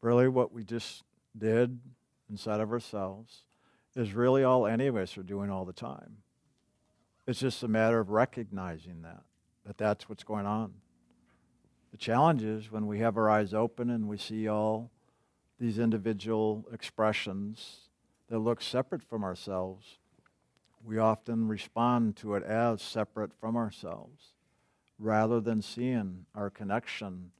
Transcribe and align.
really 0.00 0.28
what 0.28 0.52
we 0.52 0.64
just 0.64 1.02
did 1.36 1.78
inside 2.30 2.60
of 2.60 2.72
ourselves 2.72 3.44
is 3.96 4.14
really 4.14 4.44
all 4.44 4.66
any 4.66 4.86
of 4.86 4.96
us 4.96 5.18
are 5.18 5.22
doing 5.22 5.50
all 5.50 5.64
the 5.64 5.72
time. 5.72 6.18
It's 7.26 7.40
just 7.40 7.62
a 7.62 7.68
matter 7.68 8.00
of 8.00 8.10
recognizing 8.10 9.02
that, 9.02 9.22
that 9.66 9.78
that's 9.78 10.08
what's 10.08 10.24
going 10.24 10.46
on. 10.46 10.74
The 11.92 11.98
challenge 11.98 12.42
is 12.42 12.70
when 12.70 12.86
we 12.86 13.00
have 13.00 13.16
our 13.16 13.28
eyes 13.28 13.52
open 13.52 13.90
and 13.90 14.08
we 14.08 14.16
see 14.16 14.48
all 14.48 14.90
these 15.58 15.78
individual 15.78 16.64
expressions 16.72 17.88
that 18.28 18.38
look 18.38 18.62
separate 18.62 19.02
from 19.02 19.24
ourselves, 19.24 19.98
we 20.84 20.98
often 20.98 21.48
respond 21.48 22.16
to 22.16 22.34
it 22.34 22.42
as 22.44 22.80
separate 22.80 23.32
from 23.38 23.56
ourselves 23.56 24.32
rather 24.98 25.40
than 25.40 25.60
seeing 25.60 26.26
our 26.34 26.48
connection 26.48 27.32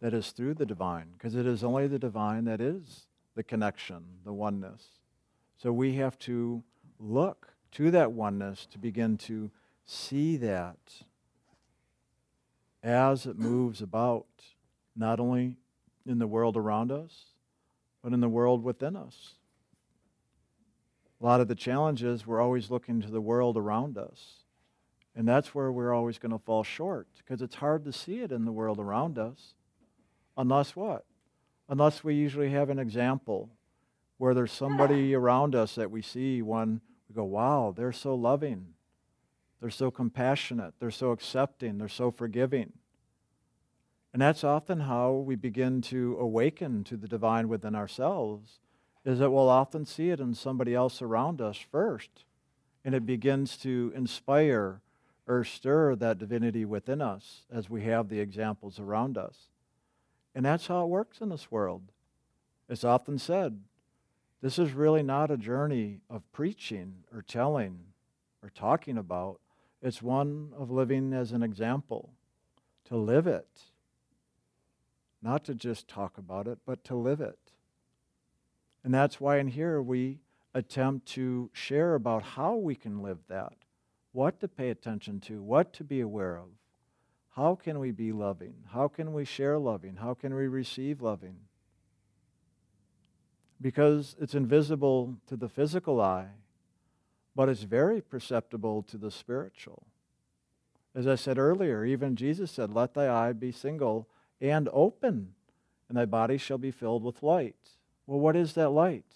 that 0.00 0.14
is 0.14 0.30
through 0.30 0.54
the 0.54 0.66
divine, 0.66 1.08
because 1.12 1.34
it 1.34 1.46
is 1.46 1.64
only 1.64 1.86
the 1.86 1.98
divine 1.98 2.44
that 2.44 2.60
is 2.60 3.06
the 3.34 3.42
connection, 3.42 4.04
the 4.24 4.32
oneness. 4.32 4.84
So 5.56 5.72
we 5.72 5.94
have 5.94 6.18
to 6.20 6.62
look 6.98 7.54
to 7.72 7.90
that 7.90 8.12
oneness 8.12 8.66
to 8.66 8.78
begin 8.78 9.16
to 9.18 9.50
see 9.86 10.36
that 10.36 10.78
as 12.82 13.26
it 13.26 13.38
moves 13.38 13.82
about, 13.82 14.26
not 14.94 15.20
only 15.20 15.56
in 16.06 16.18
the 16.18 16.26
world 16.26 16.56
around 16.56 16.92
us, 16.92 17.26
but 18.02 18.12
in 18.12 18.20
the 18.20 18.28
world 18.28 18.62
within 18.62 18.96
us. 18.96 19.34
A 21.20 21.24
lot 21.24 21.40
of 21.40 21.48
the 21.48 21.54
challenges, 21.54 22.26
we're 22.26 22.40
always 22.40 22.70
looking 22.70 23.00
to 23.00 23.10
the 23.10 23.20
world 23.20 23.56
around 23.56 23.98
us. 23.98 24.44
And 25.16 25.26
that's 25.26 25.52
where 25.54 25.72
we're 25.72 25.92
always 25.92 26.18
going 26.18 26.30
to 26.30 26.38
fall 26.38 26.62
short 26.62 27.08
because 27.16 27.42
it's 27.42 27.56
hard 27.56 27.84
to 27.84 27.92
see 27.92 28.20
it 28.20 28.30
in 28.30 28.44
the 28.44 28.52
world 28.52 28.78
around 28.78 29.18
us. 29.18 29.54
Unless 30.38 30.76
what? 30.76 31.04
Unless 31.68 32.02
we 32.02 32.14
usually 32.14 32.50
have 32.50 32.70
an 32.70 32.78
example 32.78 33.50
where 34.16 34.32
there's 34.32 34.52
somebody 34.52 35.14
around 35.14 35.54
us 35.54 35.74
that 35.74 35.90
we 35.90 36.00
see 36.00 36.40
when 36.40 36.80
we 37.08 37.14
go, 37.14 37.24
wow, 37.24 37.74
they're 37.76 37.92
so 37.92 38.14
loving. 38.14 38.68
They're 39.60 39.68
so 39.68 39.90
compassionate. 39.90 40.74
They're 40.78 40.90
so 40.92 41.10
accepting. 41.10 41.78
They're 41.78 41.88
so 41.88 42.10
forgiving. 42.10 42.72
And 44.12 44.22
that's 44.22 44.44
often 44.44 44.80
how 44.80 45.12
we 45.12 45.34
begin 45.34 45.82
to 45.82 46.16
awaken 46.18 46.84
to 46.84 46.96
the 46.96 47.08
divine 47.08 47.48
within 47.48 47.74
ourselves, 47.74 48.60
is 49.04 49.18
that 49.18 49.30
we'll 49.30 49.48
often 49.48 49.84
see 49.84 50.10
it 50.10 50.20
in 50.20 50.34
somebody 50.34 50.74
else 50.74 51.02
around 51.02 51.40
us 51.40 51.58
first. 51.58 52.24
And 52.84 52.94
it 52.94 53.04
begins 53.04 53.56
to 53.58 53.92
inspire 53.94 54.80
or 55.26 55.44
stir 55.44 55.96
that 55.96 56.18
divinity 56.18 56.64
within 56.64 57.02
us 57.02 57.42
as 57.52 57.68
we 57.68 57.82
have 57.82 58.08
the 58.08 58.20
examples 58.20 58.78
around 58.78 59.18
us. 59.18 59.50
And 60.38 60.44
that's 60.44 60.68
how 60.68 60.84
it 60.84 60.88
works 60.88 61.20
in 61.20 61.30
this 61.30 61.50
world. 61.50 61.82
It's 62.68 62.84
often 62.84 63.18
said 63.18 63.58
this 64.40 64.56
is 64.56 64.70
really 64.72 65.02
not 65.02 65.32
a 65.32 65.36
journey 65.36 65.98
of 66.08 66.30
preaching 66.30 67.02
or 67.12 67.22
telling 67.22 67.80
or 68.40 68.48
talking 68.50 68.96
about, 68.96 69.40
it's 69.82 70.00
one 70.00 70.52
of 70.56 70.70
living 70.70 71.12
as 71.12 71.32
an 71.32 71.42
example, 71.42 72.10
to 72.84 72.94
live 72.96 73.26
it. 73.26 73.48
Not 75.20 75.42
to 75.42 75.56
just 75.56 75.88
talk 75.88 76.18
about 76.18 76.46
it, 76.46 76.60
but 76.64 76.84
to 76.84 76.94
live 76.94 77.20
it. 77.20 77.40
And 78.84 78.94
that's 78.94 79.20
why 79.20 79.38
in 79.38 79.48
here 79.48 79.82
we 79.82 80.20
attempt 80.54 81.08
to 81.14 81.50
share 81.52 81.96
about 81.96 82.22
how 82.22 82.54
we 82.54 82.76
can 82.76 83.02
live 83.02 83.18
that, 83.26 83.54
what 84.12 84.38
to 84.38 84.46
pay 84.46 84.70
attention 84.70 85.18
to, 85.22 85.42
what 85.42 85.72
to 85.72 85.82
be 85.82 86.00
aware 86.00 86.38
of. 86.38 86.46
How 87.38 87.54
can 87.54 87.78
we 87.78 87.92
be 87.92 88.10
loving? 88.10 88.54
How 88.72 88.88
can 88.88 89.12
we 89.12 89.24
share 89.24 89.58
loving? 89.58 89.94
How 89.94 90.12
can 90.12 90.34
we 90.34 90.48
receive 90.48 91.00
loving? 91.00 91.36
Because 93.60 94.16
it's 94.20 94.34
invisible 94.34 95.14
to 95.28 95.36
the 95.36 95.48
physical 95.48 96.00
eye, 96.00 96.30
but 97.36 97.48
it's 97.48 97.62
very 97.62 98.00
perceptible 98.00 98.82
to 98.82 98.98
the 98.98 99.12
spiritual. 99.12 99.86
As 100.96 101.06
I 101.06 101.14
said 101.14 101.38
earlier, 101.38 101.84
even 101.84 102.16
Jesus 102.16 102.50
said, 102.50 102.74
Let 102.74 102.94
thy 102.94 103.08
eye 103.08 103.32
be 103.34 103.52
single 103.52 104.08
and 104.40 104.68
open, 104.72 105.34
and 105.88 105.96
thy 105.96 106.06
body 106.06 106.38
shall 106.38 106.58
be 106.58 106.72
filled 106.72 107.04
with 107.04 107.22
light. 107.22 107.76
Well, 108.04 108.18
what 108.18 108.34
is 108.34 108.54
that 108.54 108.70
light? 108.70 109.14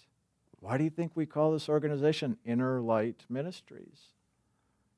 Why 0.61 0.77
do 0.77 0.85
you 0.85 0.89
think 0.89 1.11
we 1.13 1.25
call 1.25 1.51
this 1.51 1.67
organization 1.67 2.37
Inner 2.45 2.79
Light 2.79 3.25
Ministries? 3.27 4.12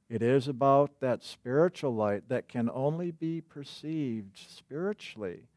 It 0.07 0.21
is 0.21 0.47
about 0.47 0.99
that 0.99 1.23
spiritual 1.23 1.95
light 1.95 2.29
that 2.29 2.47
can 2.47 2.69
only 2.71 3.09
be 3.11 3.41
perceived 3.41 4.37
spiritually 4.37 5.47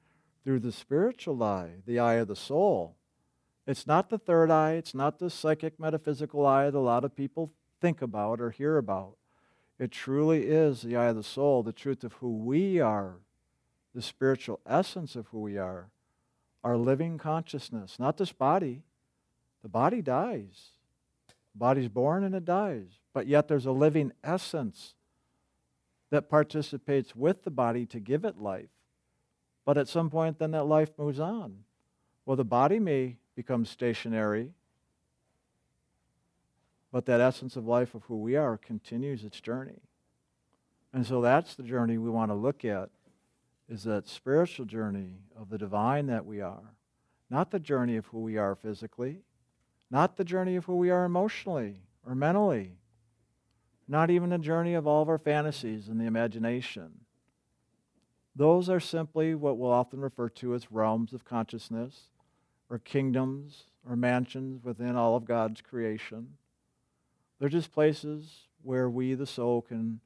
through 0.42 0.60
the 0.60 0.72
spiritual 0.72 1.42
eye, 1.42 1.82
the 1.86 1.98
eye 1.98 2.14
of 2.14 2.28
the 2.28 2.36
soul. 2.36 2.96
It's 3.66 3.86
not 3.86 4.08
the 4.08 4.18
third 4.18 4.50
eye, 4.50 4.72
it's 4.72 4.94
not 4.94 5.18
the 5.18 5.28
psychic 5.28 5.78
metaphysical 5.78 6.46
eye 6.46 6.70
that 6.70 6.78
a 6.78 6.80
lot 6.80 7.04
of 7.04 7.14
people 7.14 7.52
think 7.82 8.00
about 8.00 8.40
or 8.40 8.50
hear 8.50 8.78
about. 8.78 9.16
It 9.78 9.90
truly 9.90 10.46
is 10.46 10.80
the 10.80 10.96
eye 10.96 11.08
of 11.08 11.16
the 11.16 11.22
soul, 11.22 11.62
the 11.62 11.72
truth 11.72 12.02
of 12.02 12.14
who 12.14 12.38
we 12.38 12.80
are, 12.80 13.16
the 13.94 14.00
spiritual 14.00 14.60
essence 14.66 15.14
of 15.14 15.26
who 15.26 15.40
we 15.40 15.58
are, 15.58 15.90
our 16.64 16.78
living 16.78 17.18
consciousness, 17.18 17.98
not 17.98 18.16
this 18.16 18.32
body. 18.32 18.82
The 19.62 19.68
body 19.68 20.00
dies. 20.00 20.70
The 21.26 21.58
body's 21.58 21.88
born 21.88 22.24
and 22.24 22.34
it 22.34 22.46
dies 22.46 22.97
but 23.18 23.26
yet 23.26 23.48
there's 23.48 23.66
a 23.66 23.72
living 23.72 24.12
essence 24.22 24.94
that 26.10 26.30
participates 26.30 27.16
with 27.16 27.42
the 27.42 27.50
body 27.50 27.84
to 27.84 27.98
give 27.98 28.24
it 28.24 28.38
life. 28.38 28.70
But 29.64 29.76
at 29.76 29.88
some 29.88 30.08
point, 30.08 30.38
then 30.38 30.52
that 30.52 30.66
life 30.66 30.90
moves 30.96 31.18
on. 31.18 31.64
Well, 32.24 32.36
the 32.36 32.44
body 32.44 32.78
may 32.78 33.16
become 33.34 33.64
stationary, 33.64 34.52
but 36.92 37.06
that 37.06 37.20
essence 37.20 37.56
of 37.56 37.66
life 37.66 37.92
of 37.96 38.04
who 38.04 38.18
we 38.18 38.36
are 38.36 38.56
continues 38.56 39.24
its 39.24 39.40
journey. 39.40 39.80
And 40.92 41.04
so 41.04 41.20
that's 41.20 41.56
the 41.56 41.64
journey 41.64 41.98
we 41.98 42.10
want 42.10 42.30
to 42.30 42.36
look 42.36 42.64
at 42.64 42.88
is 43.68 43.82
that 43.82 44.06
spiritual 44.06 44.64
journey 44.64 45.14
of 45.36 45.50
the 45.50 45.58
divine 45.58 46.06
that 46.06 46.24
we 46.24 46.40
are. 46.40 46.72
Not 47.30 47.50
the 47.50 47.58
journey 47.58 47.96
of 47.96 48.06
who 48.06 48.20
we 48.20 48.36
are 48.36 48.54
physically, 48.54 49.22
not 49.90 50.16
the 50.16 50.24
journey 50.24 50.54
of 50.54 50.66
who 50.66 50.76
we 50.76 50.90
are 50.90 51.04
emotionally 51.04 51.80
or 52.06 52.14
mentally, 52.14 52.77
not 53.88 54.10
even 54.10 54.32
a 54.32 54.38
journey 54.38 54.74
of 54.74 54.86
all 54.86 55.02
of 55.02 55.08
our 55.08 55.18
fantasies 55.18 55.88
and 55.88 55.98
the 55.98 56.04
imagination. 56.04 57.00
Those 58.36 58.68
are 58.68 58.80
simply 58.80 59.34
what 59.34 59.58
we'll 59.58 59.72
often 59.72 60.00
refer 60.00 60.28
to 60.28 60.54
as 60.54 60.70
realms 60.70 61.12
of 61.12 61.24
consciousness, 61.24 62.10
or 62.70 62.78
kingdoms, 62.78 63.64
or 63.88 63.96
mansions 63.96 64.62
within 64.62 64.94
all 64.94 65.16
of 65.16 65.24
God's 65.24 65.62
creation. 65.62 66.34
They're 67.38 67.48
just 67.48 67.72
places 67.72 68.46
where 68.62 68.90
we, 68.90 69.14
the 69.14 69.26
soul, 69.26 69.62
can 69.62 70.00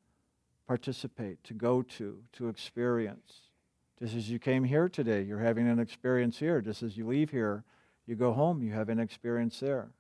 participate, 0.69 1.43
to 1.45 1.55
go 1.55 1.83
to, 1.83 2.19
to 2.35 2.49
experience. 2.49 3.51
Just 3.99 4.15
as 4.15 4.31
you 4.31 4.39
came 4.39 4.65
here 4.65 4.89
today, 4.89 5.23
you're 5.23 5.41
having 5.41 5.69
an 5.69 5.81
experience 5.81 6.39
here. 6.39 6.61
Just 6.61 6.83
as 6.83 6.97
you 6.97 7.07
leave 7.07 7.31
here, 7.31 7.65
you 8.07 8.15
go 8.15 8.33
home, 8.33 8.63
you 8.63 8.73
have 8.73 8.89
an 8.89 9.01
experience 9.01 9.59
there. 9.61 9.91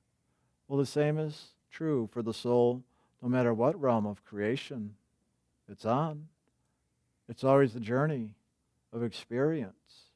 Well, 0.68 0.78
the 0.78 0.86
same 0.86 1.18
is 1.18 1.48
true 1.70 2.08
for 2.12 2.22
the 2.22 2.34
soul 2.34 2.84
no 3.22 3.28
matter 3.28 3.54
what 3.54 3.80
realm 3.80 4.04
of 4.04 4.24
creation 4.24 4.94
it's 5.70 5.86
on. 5.86 6.26
It's 7.28 7.44
always 7.44 7.72
the 7.72 7.80
journey 7.80 8.30
of 8.92 9.02
experience. 9.02 10.10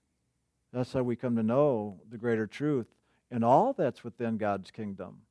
That's 0.72 0.92
how 0.92 1.04
we 1.04 1.16
come 1.16 1.36
to 1.36 1.42
know 1.42 2.00
the 2.10 2.18
greater 2.18 2.46
truth 2.46 2.88
in 3.30 3.44
all 3.44 3.72
that's 3.72 4.04
within 4.04 4.36
God's 4.36 4.70
kingdom. 4.70 5.22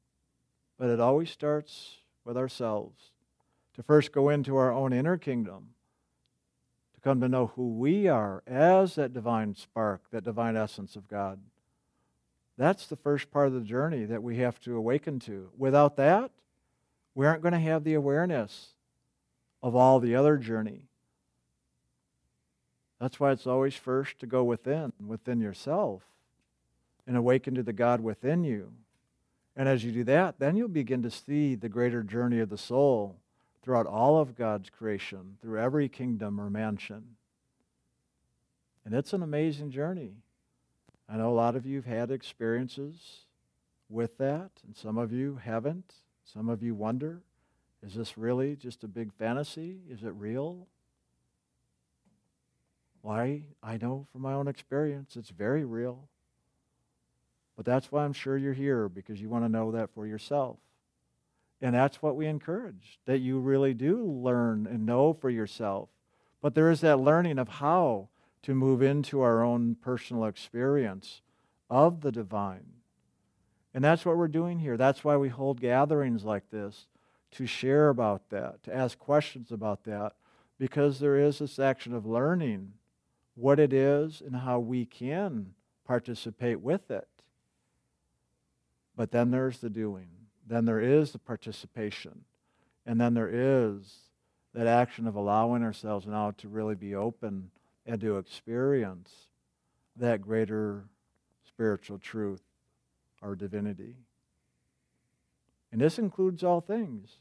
But 0.79 0.89
it 0.89 0.99
always 0.99 1.29
starts 1.29 1.97
with 2.23 2.37
ourselves. 2.37 3.11
To 3.75 3.83
first 3.83 4.13
go 4.13 4.29
into 4.29 4.55
our 4.55 4.71
own 4.71 4.93
inner 4.93 5.17
kingdom, 5.17 5.71
to 6.93 7.01
come 7.01 7.19
to 7.19 7.27
know 7.27 7.47
who 7.55 7.75
we 7.75 8.07
are 8.07 8.41
as 8.47 8.95
that 8.95 9.13
divine 9.13 9.53
spark, 9.53 10.01
that 10.11 10.23
divine 10.23 10.55
essence 10.55 10.95
of 10.95 11.09
God. 11.09 11.39
That's 12.57 12.87
the 12.87 12.95
first 12.95 13.29
part 13.31 13.47
of 13.47 13.53
the 13.53 13.59
journey 13.59 14.05
that 14.05 14.23
we 14.23 14.37
have 14.37 14.61
to 14.61 14.77
awaken 14.77 15.19
to. 15.19 15.49
Without 15.57 15.97
that, 15.97 16.31
we 17.15 17.25
aren't 17.25 17.41
going 17.41 17.53
to 17.53 17.59
have 17.59 17.83
the 17.83 17.93
awareness 17.93 18.73
of 19.63 19.75
all 19.75 19.99
the 19.99 20.15
other 20.15 20.37
journey. 20.37 20.83
That's 22.99 23.19
why 23.19 23.31
it's 23.31 23.47
always 23.47 23.75
first 23.75 24.19
to 24.19 24.27
go 24.27 24.43
within, 24.43 24.93
within 25.05 25.39
yourself, 25.39 26.03
and 27.07 27.17
awaken 27.17 27.55
to 27.55 27.63
the 27.63 27.73
God 27.73 28.01
within 28.01 28.43
you. 28.43 28.73
And 29.55 29.69
as 29.69 29.83
you 29.83 29.91
do 29.91 30.03
that, 30.03 30.39
then 30.39 30.55
you'll 30.55 30.67
begin 30.67 31.01
to 31.03 31.09
see 31.09 31.55
the 31.55 31.69
greater 31.69 32.03
journey 32.03 32.39
of 32.39 32.49
the 32.49 32.57
soul 32.57 33.17
throughout 33.63 33.87
all 33.87 34.19
of 34.19 34.35
God's 34.35 34.69
creation, 34.69 35.37
through 35.41 35.59
every 35.59 35.89
kingdom 35.89 36.39
or 36.39 36.49
mansion. 36.49 37.15
And 38.83 38.93
it's 38.93 39.13
an 39.13 39.23
amazing 39.23 39.71
journey. 39.71 40.13
I 41.09 41.17
know 41.17 41.29
a 41.29 41.33
lot 41.33 41.55
of 41.55 41.65
you 41.65 41.77
have 41.77 41.85
had 41.85 42.11
experiences 42.11 43.25
with 43.89 44.17
that, 44.17 44.51
and 44.65 44.75
some 44.75 44.97
of 44.97 45.11
you 45.11 45.39
haven't. 45.43 45.93
Some 46.25 46.49
of 46.49 46.61
you 46.61 46.75
wonder 46.75 47.21
is 47.85 47.93
this 47.93 48.17
really 48.17 48.55
just 48.55 48.83
a 48.83 48.87
big 48.87 49.13
fantasy? 49.13 49.77
Is 49.89 50.03
it 50.03 50.13
real? 50.15 50.67
Why? 53.01 53.43
I 53.61 53.77
know 53.77 54.07
from 54.11 54.21
my 54.23 54.33
own 54.33 54.47
experience 54.47 55.15
it's 55.15 55.29
very 55.29 55.63
real. 55.63 56.09
But 57.55 57.65
that's 57.65 57.91
why 57.91 58.03
I'm 58.03 58.13
sure 58.13 58.37
you're 58.37 58.53
here, 58.53 58.89
because 58.89 59.21
you 59.21 59.29
want 59.29 59.45
to 59.45 59.49
know 59.49 59.71
that 59.71 59.93
for 59.93 60.07
yourself. 60.07 60.57
And 61.61 61.75
that's 61.75 62.01
what 62.01 62.15
we 62.15 62.25
encourage, 62.25 62.99
that 63.05 63.19
you 63.19 63.39
really 63.39 63.73
do 63.73 64.03
learn 64.03 64.67
and 64.67 64.85
know 64.85 65.13
for 65.13 65.29
yourself. 65.29 65.89
But 66.41 66.55
there 66.55 66.69
is 66.69 66.81
that 66.81 66.99
learning 66.99 67.39
of 67.39 67.47
how 67.47 68.09
to 68.43 68.53
move 68.53 68.81
into 68.81 69.21
our 69.21 69.43
own 69.43 69.75
personal 69.75 70.25
experience 70.25 71.21
of 71.69 72.01
the 72.01 72.11
divine. 72.11 72.65
And 73.75 73.83
that's 73.83 74.05
what 74.05 74.15
we're 74.15 74.29
doing 74.29 74.59
here. 74.59 74.77
That's 74.77 75.03
why 75.03 75.17
we 75.17 75.27
hold 75.27 75.59
gatherings 75.59 76.23
like 76.23 76.49
this 76.49 76.87
to 77.31 77.45
share 77.45 77.89
about 77.89 78.29
that, 78.29 78.63
to 78.63 78.73
ask 78.73 78.97
questions 78.97 79.51
about 79.51 79.83
that, 79.83 80.13
because 80.57 80.99
there 80.99 81.19
is 81.19 81.39
this 81.39 81.59
action 81.59 81.93
of 81.93 82.05
learning 82.05 82.71
what 83.35 83.59
it 83.59 83.73
is 83.73 84.21
and 84.25 84.37
how 84.37 84.59
we 84.59 84.85
can 84.85 85.53
participate 85.85 86.61
with 86.61 86.89
it. 86.89 87.09
But 88.95 89.11
then 89.11 89.31
there's 89.31 89.57
the 89.57 89.69
doing, 89.69 90.07
then 90.47 90.63
there 90.63 90.79
is 90.79 91.11
the 91.11 91.19
participation, 91.19 92.23
and 92.85 93.01
then 93.01 93.13
there 93.13 93.29
is 93.29 93.97
that 94.53 94.67
action 94.67 95.05
of 95.05 95.15
allowing 95.15 95.63
ourselves 95.63 96.07
now 96.07 96.31
to 96.37 96.47
really 96.47 96.75
be 96.75 96.95
open 96.95 97.51
and 97.85 97.99
to 97.99 98.17
experience 98.17 99.11
that 99.97 100.21
greater 100.21 100.85
spiritual 101.45 101.99
truth, 101.99 102.41
our 103.25 103.35
divinity. 103.35 103.95
And 105.71 105.81
this 105.81 105.97
includes 105.97 106.43
all 106.43 106.61
things. 106.61 107.17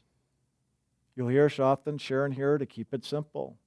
You'll 1.15 1.29
hear 1.29 1.45
us 1.47 1.59
often 1.59 1.97
sharing 1.97 2.33
here 2.33 2.57
to 2.57 2.65
keep 2.65 2.93
it 2.93 3.03
simple. 3.03 3.57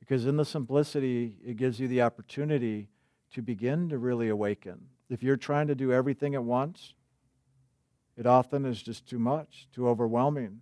Because 0.00 0.26
in 0.26 0.36
the 0.36 0.44
simplicity, 0.44 1.36
it 1.44 1.56
gives 1.56 1.78
you 1.78 1.88
the 1.88 2.02
opportunity 2.02 2.88
to 3.34 3.42
begin 3.42 3.88
to 3.90 3.98
really 3.98 4.28
awaken. 4.28 4.86
If 5.10 5.22
you're 5.22 5.36
trying 5.36 5.66
to 5.66 5.74
do 5.74 5.92
everything 5.92 6.34
at 6.34 6.42
once, 6.42 6.94
it 8.16 8.26
often 8.26 8.64
is 8.64 8.82
just 8.82 9.06
too 9.06 9.18
much, 9.18 9.68
too 9.72 9.88
overwhelming. 9.88 10.60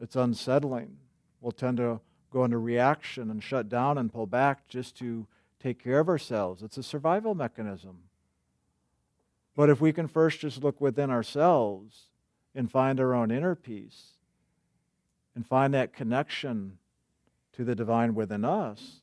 It's 0.00 0.16
unsettling. 0.16 0.98
We'll 1.40 1.52
tend 1.52 1.78
to 1.78 2.00
go 2.30 2.44
into 2.44 2.58
reaction 2.58 3.30
and 3.30 3.42
shut 3.42 3.68
down 3.68 3.96
and 3.96 4.12
pull 4.12 4.26
back 4.26 4.68
just 4.68 4.96
to 4.98 5.26
take 5.58 5.82
care 5.82 6.00
of 6.00 6.08
ourselves. 6.08 6.62
It's 6.62 6.76
a 6.76 6.82
survival 6.82 7.34
mechanism. 7.34 8.00
But 9.56 9.70
if 9.70 9.80
we 9.80 9.92
can 9.92 10.08
first 10.08 10.40
just 10.40 10.62
look 10.62 10.80
within 10.80 11.10
ourselves 11.10 12.08
and 12.54 12.70
find 12.70 12.98
our 12.98 13.14
own 13.14 13.30
inner 13.30 13.54
peace 13.54 14.12
and 15.34 15.46
find 15.46 15.72
that 15.74 15.92
connection 15.92 16.78
to 17.52 17.64
the 17.64 17.74
divine 17.74 18.14
within 18.14 18.44
us, 18.44 19.00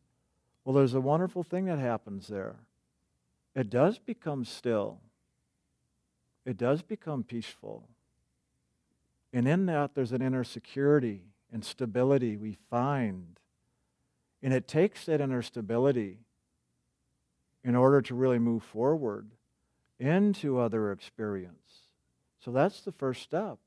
well, 0.64 0.76
there's 0.76 0.94
a 0.94 1.02
wonderful 1.02 1.44
thing 1.44 1.66
that 1.66 1.80
happens 1.80 2.28
there. 2.28 2.58
It 3.56 3.70
does 3.70 3.98
become 3.98 4.46
still, 4.46 5.00
it 6.46 6.58
does 6.58 6.82
become 6.82 7.24
peaceful. 7.24 7.88
And 9.34 9.48
in 9.48 9.66
that, 9.68 9.96
there's 9.96 10.12
an 10.12 10.22
inner 10.22 10.44
security 10.44 11.22
and 11.54 11.64
stability 11.64 12.36
we 12.36 12.58
find. 12.70 13.40
And 14.44 14.54
it 14.54 14.68
takes 14.68 15.06
that 15.06 15.22
inner 15.22 15.42
stability 15.42 16.20
in 17.64 17.76
order 17.76 18.02
to 18.02 18.16
really 18.16 18.40
move 18.40 18.64
forward 18.64 19.30
into 20.02 20.60
other 20.60 20.92
experience. 20.92 21.88
So 22.44 22.52
that's 22.52 22.82
the 22.82 22.92
first 22.92 23.22
step 23.22 23.60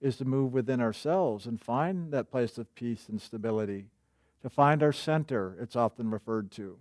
is 0.00 0.16
to 0.16 0.24
move 0.24 0.52
within 0.52 0.80
ourselves 0.80 1.46
and 1.46 1.60
find 1.60 2.10
that 2.12 2.30
place 2.30 2.58
of 2.58 2.74
peace 2.74 3.06
and 3.08 3.20
stability, 3.20 3.86
to 4.42 4.48
find 4.48 4.82
our 4.82 4.92
center, 4.92 5.56
it's 5.60 5.76
often 5.76 6.10
referred 6.10 6.50
to. 6.50 6.78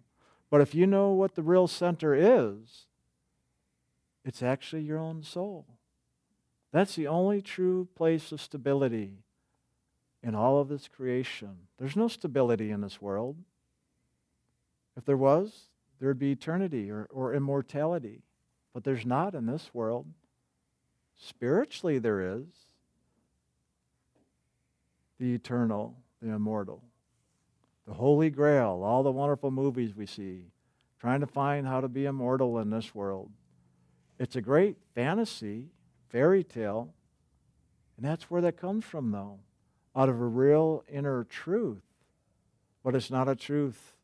But 0.49 0.61
if 0.61 0.73
you 0.73 0.87
know 0.87 1.11
what 1.11 1.35
the 1.35 1.43
real 1.43 1.67
center 1.67 2.15
is, 2.15 2.87
it's 4.23 4.41
actually 4.41 4.83
your 4.83 4.97
own 4.97 5.21
soul. 5.21 5.65
That's 6.71 6.95
the 6.95 7.07
only 7.07 7.41
true 7.41 7.87
place 7.95 8.31
of 8.31 8.41
stability 8.41 9.17
in 10.23 10.33
all 10.33 10.59
of 10.59 10.69
this 10.69 10.87
creation. 10.87 11.67
There's 11.77 11.95
no 11.95 12.07
stability 12.07 12.71
in 12.71 12.81
this 12.81 13.01
world. 13.01 13.35
If 14.95 15.05
there 15.05 15.17
was, 15.17 15.67
there 15.99 16.07
would 16.07 16.19
be 16.19 16.31
eternity 16.31 16.89
or, 16.89 17.07
or 17.11 17.33
immortality. 17.33 18.23
But 18.73 18.83
there's 18.83 19.05
not 19.05 19.35
in 19.35 19.45
this 19.45 19.71
world. 19.73 20.05
Spiritually, 21.17 21.99
there 21.99 22.21
is 22.21 22.45
the 25.19 25.33
eternal, 25.33 25.97
the 26.21 26.29
immortal, 26.29 26.81
the 27.85 27.93
Holy 27.93 28.29
Grail, 28.29 28.81
all 28.83 29.03
the 29.03 29.11
wonderful 29.11 29.51
movies 29.51 29.95
we 29.95 30.05
see, 30.05 30.45
trying 30.99 31.19
to 31.19 31.27
find 31.27 31.67
how 31.67 31.81
to 31.81 31.89
be 31.89 32.05
immortal 32.05 32.59
in 32.59 32.69
this 32.69 32.95
world. 32.95 33.31
It's 34.17 34.35
a 34.35 34.41
great 34.41 34.77
fantasy, 34.95 35.67
fairy 36.09 36.43
tale, 36.43 36.93
and 37.97 38.05
that's 38.05 38.29
where 38.29 38.41
that 38.41 38.55
comes 38.55 38.85
from, 38.85 39.11
though, 39.11 39.39
out 39.93 40.07
of 40.07 40.21
a 40.21 40.25
real 40.25 40.85
inner 40.87 41.25
truth. 41.25 41.83
But 42.81 42.95
it's 42.95 43.11
not 43.11 43.27
a 43.27 43.35
truth 43.35 43.95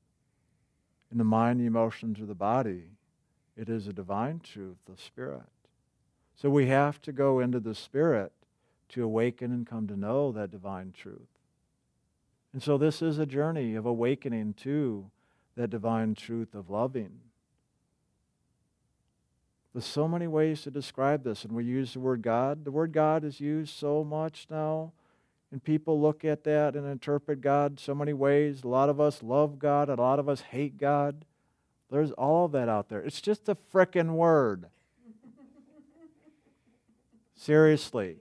in 1.12 1.18
the 1.18 1.24
mind, 1.24 1.62
the 1.62 1.66
emotions, 1.66 2.20
or 2.20 2.26
the 2.26 2.36
body. 2.36 2.84
It 3.58 3.70
is 3.70 3.88
a 3.88 3.94
divine 3.94 4.40
truth, 4.40 4.78
the 4.86 4.98
Spirit. 4.98 5.44
So 6.36 6.50
we 6.50 6.68
have 6.68 7.02
to 7.04 7.12
go 7.12 7.40
into 7.40 7.60
the 7.60 7.76
Spirit 7.76 8.34
to 8.90 9.04
awaken 9.04 9.52
and 9.52 9.66
come 9.66 9.88
to 9.88 9.98
know 9.98 10.32
that 10.34 10.52
divine 10.52 10.92
truth. 10.92 11.22
And 12.54 12.62
so 12.62 12.78
this 12.78 13.02
is 13.02 13.20
a 13.20 13.26
journey 13.26 13.76
of 13.76 13.86
awakening 13.86 14.54
to 14.62 15.10
that 15.56 15.70
divine 15.70 16.16
truth 16.16 16.54
of 16.54 16.70
loving. 16.70 17.20
There's 19.74 19.86
so 19.86 20.08
many 20.08 20.28
ways 20.28 20.62
to 20.62 20.72
describe 20.72 21.26
this, 21.26 21.44
and 21.44 21.54
we 21.54 21.66
use 21.66 21.94
the 21.94 22.00
word 22.00 22.22
God. 22.22 22.64
The 22.64 22.72
word 22.72 22.94
God 22.94 23.26
is 23.26 23.42
used 23.42 23.76
so 23.76 24.06
much 24.06 24.48
now, 24.50 24.94
and 25.52 25.62
people 25.62 26.00
look 26.00 26.24
at 26.24 26.46
that 26.46 26.78
and 26.78 26.88
interpret 26.88 27.42
God 27.42 27.78
so 27.78 27.94
many 27.94 28.14
ways. 28.14 28.64
A 28.64 28.70
lot 28.70 28.88
of 28.88 29.02
us 29.02 29.22
love 29.22 29.60
God, 29.60 29.90
a 29.90 29.96
lot 29.96 30.20
of 30.20 30.30
us 30.30 30.42
hate 30.42 30.78
God. 30.78 31.26
There's 31.92 32.12
all 32.12 32.46
of 32.46 32.52
that 32.54 32.70
out 32.70 32.90
there. 32.90 33.02
It's 33.02 33.22
just 33.22 33.48
a 33.48 33.56
frickin' 33.56 34.12
word. 34.12 34.68
Seriously. 37.36 38.18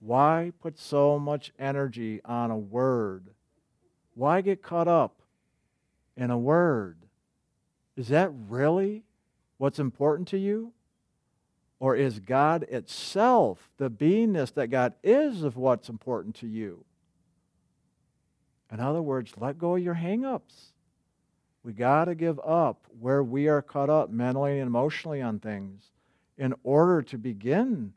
Why 0.00 0.52
put 0.60 0.78
so 0.78 1.18
much 1.18 1.52
energy 1.58 2.20
on 2.24 2.50
a 2.50 2.58
word? 2.58 3.30
Why 4.14 4.42
get 4.42 4.62
caught 4.62 4.88
up 4.88 5.22
in 6.16 6.30
a 6.30 6.38
word? 6.38 6.98
Is 7.96 8.08
that 8.08 8.30
really 8.48 9.04
what's 9.56 9.78
important 9.78 10.28
to 10.28 10.38
you? 10.38 10.72
Or 11.80 11.96
is 11.96 12.18
God 12.18 12.64
itself, 12.64 13.70
the 13.78 13.90
beingness 13.90 14.52
that 14.54 14.68
God 14.68 14.94
is, 15.02 15.42
of 15.42 15.56
what's 15.56 15.88
important 15.88 16.34
to 16.36 16.46
you? 16.46 16.84
In 18.70 18.80
other 18.80 19.02
words, 19.02 19.32
let 19.38 19.58
go 19.58 19.76
of 19.76 19.82
your 19.82 19.94
hang 19.94 20.24
ups. 20.24 20.73
We 21.64 21.72
got 21.72 22.04
to 22.04 22.14
give 22.14 22.38
up 22.40 22.86
where 23.00 23.22
we 23.22 23.48
are 23.48 23.62
caught 23.62 23.88
up 23.88 24.10
mentally 24.10 24.60
and 24.60 24.68
emotionally 24.68 25.22
on 25.22 25.40
things 25.40 25.90
in 26.36 26.54
order 26.62 27.00
to 27.02 27.16
begin 27.16 27.94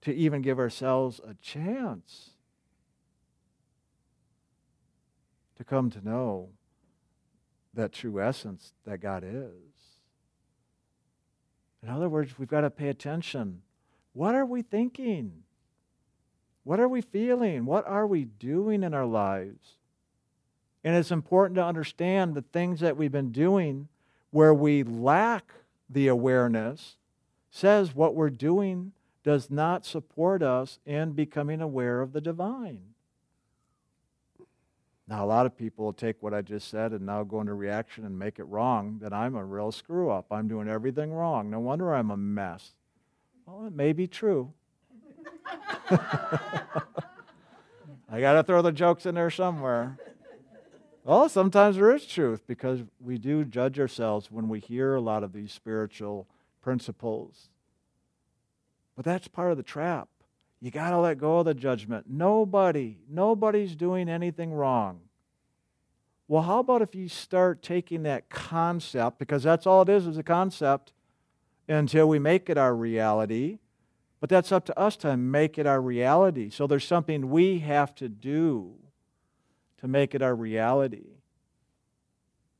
to 0.00 0.14
even 0.14 0.40
give 0.40 0.58
ourselves 0.58 1.20
a 1.26 1.34
chance 1.34 2.30
to 5.56 5.64
come 5.64 5.90
to 5.90 6.04
know 6.04 6.48
that 7.74 7.92
true 7.92 8.20
essence 8.20 8.72
that 8.84 8.98
God 8.98 9.22
is. 9.22 9.50
In 11.82 11.90
other 11.90 12.08
words, 12.08 12.38
we've 12.38 12.48
got 12.48 12.62
to 12.62 12.70
pay 12.70 12.88
attention. 12.88 13.60
What 14.14 14.34
are 14.34 14.46
we 14.46 14.62
thinking? 14.62 15.42
What 16.62 16.80
are 16.80 16.88
we 16.88 17.02
feeling? 17.02 17.66
What 17.66 17.86
are 17.86 18.06
we 18.06 18.24
doing 18.24 18.82
in 18.82 18.94
our 18.94 19.04
lives? 19.04 19.76
And 20.84 20.94
it's 20.94 21.10
important 21.10 21.56
to 21.56 21.64
understand 21.64 22.34
the 22.34 22.42
things 22.42 22.80
that 22.80 22.96
we've 22.96 23.10
been 23.10 23.32
doing 23.32 23.88
where 24.30 24.52
we 24.52 24.82
lack 24.82 25.52
the 25.88 26.08
awareness 26.08 26.96
says 27.50 27.94
what 27.94 28.14
we're 28.14 28.30
doing 28.30 28.92
does 29.22 29.50
not 29.50 29.86
support 29.86 30.42
us 30.42 30.78
in 30.84 31.12
becoming 31.12 31.62
aware 31.62 32.02
of 32.02 32.12
the 32.12 32.20
divine. 32.20 32.82
Now, 35.06 35.24
a 35.24 35.26
lot 35.26 35.46
of 35.46 35.56
people 35.56 35.84
will 35.84 35.92
take 35.92 36.22
what 36.22 36.32
I 36.32 36.42
just 36.42 36.68
said 36.68 36.92
and 36.92 37.04
now 37.04 37.22
go 37.24 37.40
into 37.40 37.54
reaction 37.54 38.04
and 38.04 38.18
make 38.18 38.38
it 38.38 38.44
wrong 38.44 38.98
that 39.02 39.12
I'm 39.12 39.34
a 39.34 39.44
real 39.44 39.70
screw 39.70 40.10
up. 40.10 40.26
I'm 40.30 40.48
doing 40.48 40.68
everything 40.68 41.12
wrong. 41.12 41.50
No 41.50 41.60
wonder 41.60 41.94
I'm 41.94 42.10
a 42.10 42.16
mess. 42.16 42.72
Well, 43.46 43.66
it 43.66 43.74
may 43.74 43.92
be 43.92 44.06
true. 44.06 44.52
I 45.90 46.70
got 48.20 48.34
to 48.34 48.42
throw 48.42 48.62
the 48.62 48.72
jokes 48.72 49.04
in 49.04 49.14
there 49.14 49.30
somewhere. 49.30 49.98
Well, 51.04 51.28
sometimes 51.28 51.76
there 51.76 51.94
is 51.94 52.06
truth 52.06 52.46
because 52.46 52.80
we 52.98 53.18
do 53.18 53.44
judge 53.44 53.78
ourselves 53.78 54.30
when 54.30 54.48
we 54.48 54.58
hear 54.58 54.94
a 54.94 55.02
lot 55.02 55.22
of 55.22 55.34
these 55.34 55.52
spiritual 55.52 56.26
principles. 56.62 57.50
But 58.96 59.04
that's 59.04 59.28
part 59.28 59.50
of 59.50 59.58
the 59.58 59.62
trap. 59.62 60.08
You 60.62 60.70
got 60.70 60.90
to 60.90 60.98
let 60.98 61.18
go 61.18 61.40
of 61.40 61.44
the 61.44 61.52
judgment. 61.52 62.06
Nobody, 62.08 62.96
nobody's 63.06 63.76
doing 63.76 64.08
anything 64.08 64.54
wrong. 64.54 65.00
Well, 66.26 66.44
how 66.44 66.60
about 66.60 66.80
if 66.80 66.94
you 66.94 67.10
start 67.10 67.60
taking 67.60 68.04
that 68.04 68.30
concept, 68.30 69.18
because 69.18 69.42
that's 69.42 69.66
all 69.66 69.82
it 69.82 69.90
is, 69.90 70.06
is 70.06 70.16
a 70.16 70.22
concept, 70.22 70.94
until 71.68 72.08
we 72.08 72.18
make 72.18 72.48
it 72.48 72.56
our 72.56 72.74
reality. 72.74 73.58
But 74.20 74.30
that's 74.30 74.52
up 74.52 74.64
to 74.66 74.78
us 74.78 74.96
to 74.98 75.18
make 75.18 75.58
it 75.58 75.66
our 75.66 75.82
reality. 75.82 76.48
So 76.48 76.66
there's 76.66 76.86
something 76.86 77.28
we 77.28 77.58
have 77.58 77.94
to 77.96 78.08
do 78.08 78.76
to 79.84 79.88
make 79.88 80.14
it 80.14 80.22
our 80.22 80.34
reality. 80.34 81.04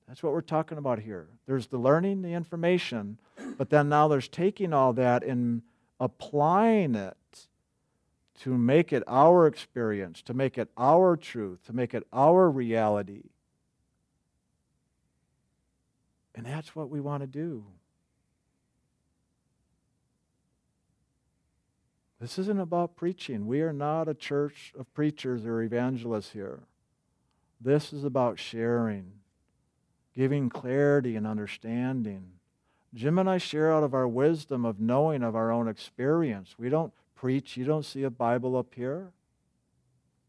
That's 0.07 0.23
what 0.23 0.35
we're 0.35 0.43
talking 0.43 0.76
about 0.76 0.99
here. 0.99 1.26
There's 1.47 1.69
the 1.69 1.78
learning, 1.78 2.21
the 2.21 2.35
information, 2.35 3.19
but 3.57 3.71
then 3.71 3.88
now 3.88 4.09
there's 4.09 4.28
taking 4.28 4.75
all 4.75 4.93
that 4.93 5.25
and 5.25 5.62
applying 5.99 6.95
it 6.95 7.16
to 8.40 8.50
make 8.59 8.93
it 8.93 9.02
our 9.07 9.47
experience, 9.47 10.21
to 10.21 10.35
make 10.35 10.59
it 10.59 10.69
our 10.76 11.16
truth, 11.16 11.64
to 11.64 11.73
make 11.73 11.95
it 11.95 12.07
our 12.12 12.50
reality. 12.50 13.23
And 16.35 16.45
that's 16.45 16.76
what 16.76 16.90
we 16.90 17.00
want 17.00 17.23
to 17.23 17.26
do. 17.26 17.64
This 22.21 22.38
isn't 22.38 22.61
about 22.61 22.97
preaching. 22.97 23.47
We 23.47 23.62
are 23.62 23.73
not 23.73 24.09
a 24.11 24.14
church 24.14 24.75
of 24.78 24.93
preachers 24.93 25.47
or 25.47 25.62
evangelists 25.62 26.33
here. 26.33 26.64
This 27.61 27.92
is 27.92 28.04
about 28.04 28.38
sharing, 28.38 29.12
giving 30.14 30.49
clarity 30.49 31.16
and 31.16 31.26
understanding. 31.26 32.32
Jim 32.94 33.18
and 33.18 33.28
I 33.28 33.38
share 33.38 33.73
out 33.73 33.82
of 33.82 33.94
our 33.94 34.06
wisdom 34.06 34.64
of 34.64 34.80
knowing 34.80 35.23
of 35.23 35.34
our 35.34 35.50
own 35.50 35.66
experience. 35.66 36.54
We 36.58 36.68
don't 36.68 36.92
preach, 37.14 37.56
you 37.56 37.64
don't 37.64 37.84
see 37.84 38.02
a 38.02 38.11
Bible 38.11 38.56
up 38.56 38.75
here. 38.75 39.12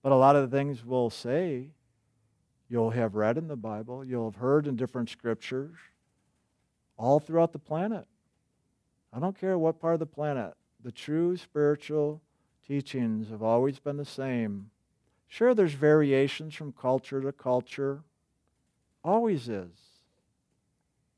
But 0.02 0.12
a 0.12 0.16
lot 0.16 0.36
of 0.36 0.50
the 0.50 0.58
things 0.58 0.86
we'll 0.86 1.10
say, 1.10 1.70
you'll 2.70 2.92
have 2.92 3.16
read 3.16 3.38
in 3.38 3.48
the 3.48 3.56
Bible, 3.56 4.04
you'll 4.04 4.32
have 4.32 4.40
heard 4.40 4.68
in 4.68 4.76
different 4.76 5.10
scriptures, 5.10 5.76
all 6.98 7.20
throughout 7.20 7.52
the 7.54 7.60
planet. 7.60 8.06
I 9.14 9.20
don't 9.20 9.40
care 9.40 9.58
what 9.58 9.80
part 9.80 9.94
of 9.94 10.00
the 10.00 10.06
planet. 10.06 10.54
The 10.84 10.92
true 10.92 11.38
spiritual 11.38 12.22
teachings 12.68 13.30
have 13.30 13.44
always 13.44 13.80
been 13.80 13.98
the 13.98 14.06
same. 14.06 14.70
Sure, 15.28 15.54
there's 15.54 15.74
variations 15.74 16.56
from 16.56 16.72
culture 16.72 17.22
to 17.22 17.32
culture. 17.32 18.04
Always 19.04 19.50
is. 19.50 19.72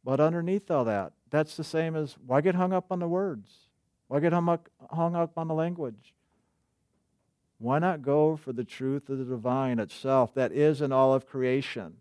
But 0.04 0.20
underneath 0.20 0.72
all 0.72 0.86
that, 0.86 1.14
that's 1.30 1.58
the 1.58 1.64
same 1.64 1.96
as 1.96 2.16
why 2.26 2.42
get 2.42 2.56
hung 2.56 2.74
up 2.74 2.92
on 2.92 3.00
the 3.00 3.08
words? 3.08 3.50
Why 4.08 4.20
get 4.20 4.34
hung 4.34 4.48
up, 4.50 4.70
hung 4.92 5.16
up 5.16 5.38
on 5.38 5.48
the 5.48 5.54
language? 5.54 6.14
Why 7.60 7.80
not 7.80 8.02
go 8.02 8.36
for 8.36 8.54
the 8.54 8.64
truth 8.64 9.10
of 9.10 9.18
the 9.18 9.26
divine 9.26 9.80
itself 9.80 10.34
that 10.36 10.52
is 10.52 10.82
in 10.82 10.92
all 10.92 11.14
of 11.14 11.28
creation? 11.28 11.98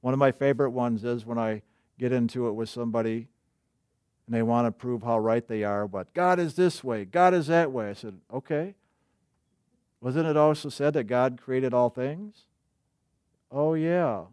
One 0.00 0.14
of 0.14 0.18
my 0.18 0.32
favorite 0.32 0.70
ones 0.70 1.04
is 1.04 1.26
when 1.26 1.38
I 1.38 1.62
get 1.98 2.12
into 2.12 2.48
it 2.48 2.52
with 2.52 2.68
somebody 2.68 3.28
and 4.26 4.34
they 4.34 4.42
want 4.42 4.66
to 4.66 4.72
prove 4.72 5.02
how 5.02 5.18
right 5.18 5.46
they 5.46 5.64
are, 5.64 5.86
but 5.88 6.12
God 6.14 6.38
is 6.38 6.54
this 6.54 6.82
way, 6.82 7.04
God 7.04 7.34
is 7.34 7.46
that 7.48 7.72
way. 7.72 7.90
I 7.90 7.94
said, 7.94 8.18
okay. 8.32 8.74
Wasn't 10.00 10.26
it 10.26 10.36
also 10.36 10.68
said 10.68 10.94
that 10.94 11.04
God 11.04 11.40
created 11.42 11.74
all 11.74 11.90
things? 11.90 12.44
Oh, 13.50 13.74
yeah. 13.74 14.24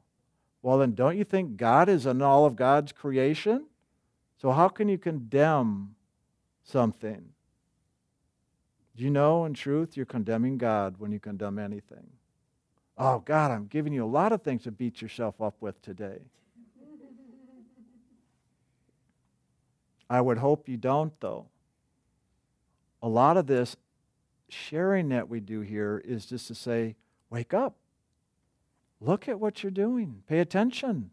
Well, 0.61 0.77
then 0.77 0.93
don't 0.93 1.17
you 1.17 1.23
think 1.23 1.57
God 1.57 1.89
is 1.89 2.05
in 2.05 2.21
all 2.21 2.45
of 2.45 2.55
God's 2.55 2.91
creation? 2.91 3.65
So, 4.37 4.51
how 4.51 4.67
can 4.67 4.89
you 4.89 4.97
condemn 4.97 5.95
something? 6.63 7.29
Do 8.95 9.03
you 9.03 9.09
know 9.09 9.45
in 9.45 9.53
truth 9.53 9.97
you're 9.97 10.05
condemning 10.05 10.57
God 10.57 10.95
when 10.97 11.11
you 11.11 11.19
condemn 11.19 11.59
anything? 11.59 12.07
Oh, 12.97 13.19
God, 13.19 13.51
I'm 13.51 13.67
giving 13.67 13.91
you 13.91 14.05
a 14.05 14.07
lot 14.07 14.31
of 14.31 14.41
things 14.41 14.63
to 14.63 14.71
beat 14.71 15.01
yourself 15.01 15.41
up 15.41 15.55
with 15.59 15.81
today. 15.81 16.19
I 20.09 20.21
would 20.21 20.37
hope 20.37 20.69
you 20.69 20.77
don't, 20.77 21.13
though. 21.19 21.47
A 23.01 23.09
lot 23.09 23.37
of 23.37 23.47
this 23.47 23.75
sharing 24.55 25.09
that 25.09 25.29
we 25.29 25.39
do 25.39 25.61
here 25.61 26.01
is 26.03 26.25
just 26.25 26.47
to 26.47 26.55
say, 26.55 26.95
wake 27.29 27.53
up. 27.53 27.75
Look 29.01 29.27
at 29.27 29.39
what 29.39 29.61
you're 29.61 29.71
doing. 29.71 30.23
Pay 30.27 30.39
attention. 30.39 31.11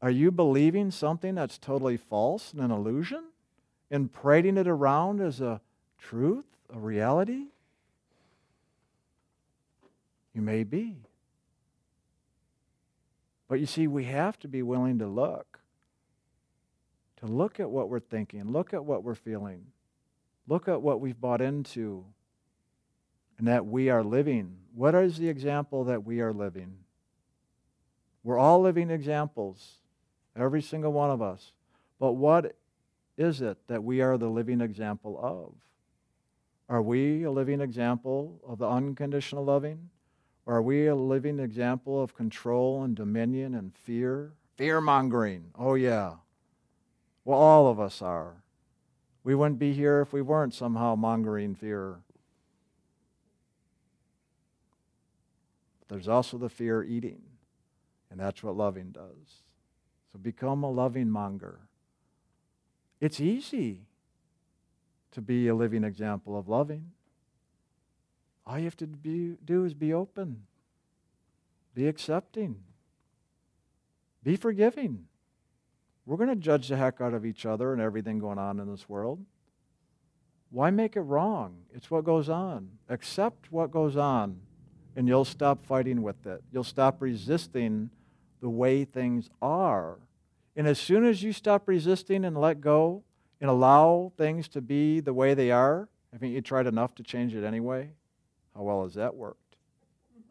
Are 0.00 0.10
you 0.10 0.30
believing 0.30 0.90
something 0.90 1.34
that's 1.34 1.58
totally 1.58 1.96
false 1.96 2.52
and 2.52 2.62
an 2.62 2.70
illusion 2.70 3.24
and 3.90 4.12
parading 4.12 4.56
it 4.56 4.68
around 4.68 5.20
as 5.20 5.40
a 5.40 5.60
truth, 5.98 6.46
a 6.72 6.78
reality? 6.78 7.46
You 10.34 10.42
may 10.42 10.62
be. 10.62 10.96
But 13.48 13.60
you 13.60 13.66
see, 13.66 13.86
we 13.86 14.04
have 14.04 14.38
to 14.40 14.48
be 14.48 14.62
willing 14.62 14.98
to 15.00 15.06
look. 15.06 15.58
To 17.20 17.26
look 17.26 17.58
at 17.58 17.70
what 17.70 17.88
we're 17.88 17.98
thinking, 17.98 18.52
look 18.52 18.72
at 18.72 18.84
what 18.84 19.02
we're 19.02 19.16
feeling, 19.16 19.66
look 20.48 20.68
at 20.68 20.82
what 20.82 21.00
we've 21.00 21.20
bought 21.20 21.40
into, 21.40 22.04
and 23.38 23.46
that 23.46 23.66
we 23.66 23.90
are 23.90 24.02
living. 24.02 24.56
What 24.74 24.94
is 24.94 25.18
the 25.18 25.28
example 25.28 25.84
that 25.84 26.04
we 26.04 26.20
are 26.20 26.32
living? 26.32 26.78
We're 28.24 28.38
all 28.38 28.60
living 28.60 28.90
examples 28.90 29.78
every 30.36 30.62
single 30.62 30.92
one 30.92 31.10
of 31.10 31.22
us. 31.22 31.52
But 31.98 32.12
what 32.12 32.56
is 33.16 33.40
it 33.40 33.58
that 33.66 33.82
we 33.82 34.00
are 34.00 34.16
the 34.16 34.28
living 34.28 34.60
example 34.60 35.18
of? 35.22 35.54
Are 36.68 36.82
we 36.82 37.24
a 37.24 37.30
living 37.30 37.60
example 37.60 38.40
of 38.46 38.58
the 38.58 38.68
unconditional 38.68 39.44
loving? 39.44 39.90
Or 40.46 40.56
are 40.56 40.62
we 40.62 40.86
a 40.86 40.94
living 40.94 41.40
example 41.40 42.02
of 42.02 42.14
control 42.14 42.82
and 42.82 42.96
dominion 42.96 43.54
and 43.54 43.74
fear? 43.74 44.32
Fear 44.56 44.80
mongering. 44.80 45.50
Oh, 45.58 45.74
yeah. 45.74 46.14
Well, 47.24 47.38
all 47.38 47.68
of 47.68 47.78
us 47.78 48.00
are. 48.00 48.42
We 49.28 49.34
wouldn't 49.34 49.58
be 49.58 49.74
here 49.74 50.00
if 50.00 50.14
we 50.14 50.22
weren't 50.22 50.54
somehow 50.54 50.94
mongering 50.94 51.54
fear. 51.54 51.96
But 55.80 55.88
there's 55.90 56.08
also 56.08 56.38
the 56.38 56.48
fear 56.48 56.82
eating, 56.82 57.20
and 58.10 58.18
that's 58.18 58.42
what 58.42 58.56
loving 58.56 58.90
does. 58.90 59.42
So 60.10 60.18
become 60.18 60.62
a 60.62 60.70
loving 60.70 61.10
monger. 61.10 61.58
It's 63.02 63.20
easy 63.20 63.82
to 65.10 65.20
be 65.20 65.46
a 65.46 65.54
living 65.54 65.84
example 65.84 66.38
of 66.38 66.48
loving. 66.48 66.92
All 68.46 68.58
you 68.58 68.64
have 68.64 68.78
to 68.78 68.86
be, 68.86 69.36
do 69.44 69.66
is 69.66 69.74
be 69.74 69.92
open, 69.92 70.44
be 71.74 71.86
accepting, 71.86 72.62
be 74.22 74.36
forgiving. 74.36 75.07
We're 76.08 76.16
going 76.16 76.30
to 76.30 76.36
judge 76.36 76.68
the 76.68 76.76
heck 76.78 77.02
out 77.02 77.12
of 77.12 77.26
each 77.26 77.44
other 77.44 77.74
and 77.74 77.82
everything 77.82 78.18
going 78.18 78.38
on 78.38 78.60
in 78.60 78.70
this 78.70 78.88
world. 78.88 79.22
Why 80.48 80.70
make 80.70 80.96
it 80.96 81.02
wrong? 81.02 81.64
It's 81.74 81.90
what 81.90 82.04
goes 82.04 82.30
on. 82.30 82.70
Accept 82.88 83.52
what 83.52 83.70
goes 83.70 83.94
on, 83.94 84.40
and 84.96 85.06
you'll 85.06 85.26
stop 85.26 85.66
fighting 85.66 86.00
with 86.00 86.26
it. 86.26 86.42
You'll 86.50 86.64
stop 86.64 87.02
resisting 87.02 87.90
the 88.40 88.48
way 88.48 88.86
things 88.86 89.28
are. 89.42 89.98
And 90.56 90.66
as 90.66 90.78
soon 90.78 91.04
as 91.04 91.22
you 91.22 91.34
stop 91.34 91.68
resisting 91.68 92.24
and 92.24 92.40
let 92.40 92.62
go 92.62 93.02
and 93.38 93.50
allow 93.50 94.10
things 94.16 94.48
to 94.48 94.62
be 94.62 95.00
the 95.00 95.12
way 95.12 95.34
they 95.34 95.50
are, 95.50 95.90
I 96.14 96.16
think 96.16 96.32
you 96.32 96.40
tried 96.40 96.66
enough 96.66 96.94
to 96.94 97.02
change 97.02 97.34
it 97.34 97.44
anyway. 97.44 97.90
How 98.56 98.62
well 98.62 98.84
has 98.84 98.94
that 98.94 99.14
worked? 99.14 99.56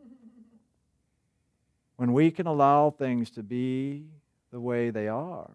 when 1.98 2.14
we 2.14 2.32
can 2.32 2.48
allow 2.48 2.90
things 2.90 3.30
to 3.30 3.44
be 3.44 4.06
the 4.50 4.60
way 4.60 4.90
they 4.90 5.08
are, 5.08 5.52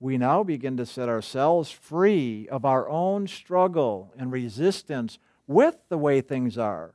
we 0.00 0.16
now 0.16 0.42
begin 0.42 0.76
to 0.76 0.86
set 0.86 1.08
ourselves 1.08 1.70
free 1.70 2.48
of 2.50 2.64
our 2.64 2.88
own 2.88 3.26
struggle 3.26 4.12
and 4.16 4.30
resistance 4.30 5.18
with 5.46 5.76
the 5.88 5.98
way 5.98 6.20
things 6.20 6.56
are, 6.56 6.94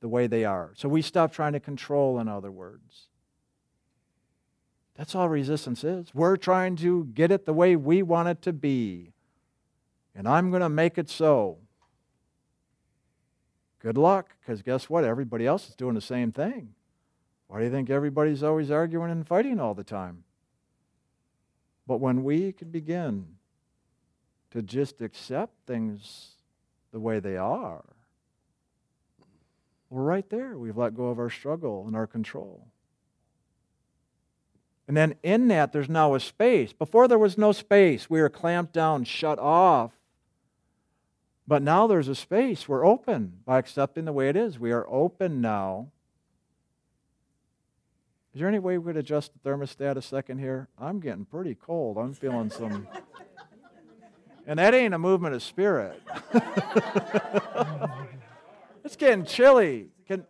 the 0.00 0.08
way 0.08 0.26
they 0.26 0.44
are. 0.44 0.72
So 0.74 0.88
we 0.88 1.02
stop 1.02 1.32
trying 1.32 1.54
to 1.54 1.60
control, 1.60 2.18
in 2.18 2.28
other 2.28 2.50
words. 2.50 3.06
That's 4.96 5.14
all 5.14 5.30
resistance 5.30 5.82
is. 5.82 6.14
We're 6.14 6.36
trying 6.36 6.76
to 6.76 7.06
get 7.06 7.30
it 7.30 7.46
the 7.46 7.54
way 7.54 7.74
we 7.74 8.02
want 8.02 8.28
it 8.28 8.42
to 8.42 8.52
be. 8.52 9.12
And 10.14 10.28
I'm 10.28 10.50
going 10.50 10.60
to 10.60 10.68
make 10.68 10.98
it 10.98 11.08
so. 11.08 11.58
Good 13.78 13.96
luck, 13.96 14.34
because 14.40 14.60
guess 14.60 14.90
what? 14.90 15.04
Everybody 15.04 15.46
else 15.46 15.70
is 15.70 15.74
doing 15.74 15.94
the 15.94 16.02
same 16.02 16.32
thing. 16.32 16.74
Why 17.46 17.60
do 17.60 17.64
you 17.64 17.70
think 17.70 17.88
everybody's 17.88 18.42
always 18.42 18.70
arguing 18.70 19.10
and 19.10 19.26
fighting 19.26 19.58
all 19.58 19.72
the 19.72 19.84
time? 19.84 20.24
But 21.86 21.98
when 21.98 22.24
we 22.24 22.52
can 22.52 22.70
begin 22.70 23.26
to 24.50 24.62
just 24.62 25.00
accept 25.00 25.54
things 25.66 26.36
the 26.92 27.00
way 27.00 27.20
they 27.20 27.36
are, 27.36 27.84
we're 29.88 30.02
right 30.02 30.28
there. 30.30 30.56
We've 30.56 30.76
let 30.76 30.94
go 30.94 31.08
of 31.08 31.18
our 31.18 31.30
struggle 31.30 31.84
and 31.86 31.96
our 31.96 32.06
control. 32.06 32.68
And 34.86 34.96
then 34.96 35.14
in 35.22 35.48
that, 35.48 35.72
there's 35.72 35.88
now 35.88 36.14
a 36.14 36.20
space. 36.20 36.72
Before 36.72 37.06
there 37.06 37.18
was 37.18 37.38
no 37.38 37.52
space, 37.52 38.10
we 38.10 38.20
were 38.20 38.28
clamped 38.28 38.72
down, 38.72 39.04
shut 39.04 39.38
off. 39.38 39.92
But 41.46 41.62
now 41.62 41.86
there's 41.86 42.08
a 42.08 42.14
space. 42.14 42.68
We're 42.68 42.86
open 42.86 43.40
by 43.44 43.58
accepting 43.58 44.04
the 44.04 44.12
way 44.12 44.28
it 44.28 44.36
is. 44.36 44.58
We 44.58 44.72
are 44.72 44.86
open 44.88 45.40
now 45.40 45.88
Is 48.32 48.38
there 48.38 48.48
any 48.48 48.60
way 48.60 48.78
we 48.78 48.92
could 48.92 48.96
adjust 48.96 49.32
the 49.32 49.40
thermostat 49.48 49.96
a 49.96 50.02
second 50.02 50.38
here? 50.38 50.68
I'm 50.78 51.00
getting 51.00 51.24
pretty 51.24 51.56
cold. 51.56 51.98
I'm 51.98 52.14
feeling 52.14 52.50
some. 52.50 52.86
And 54.46 54.58
that 54.58 54.74
ain't 54.74 54.94
a 54.94 54.98
movement 54.98 55.34
of 55.36 55.44
spirit. 55.44 56.02
it's 58.84 58.96
getting 58.96 59.24
chilly. 59.24 59.90
Can 60.08 60.24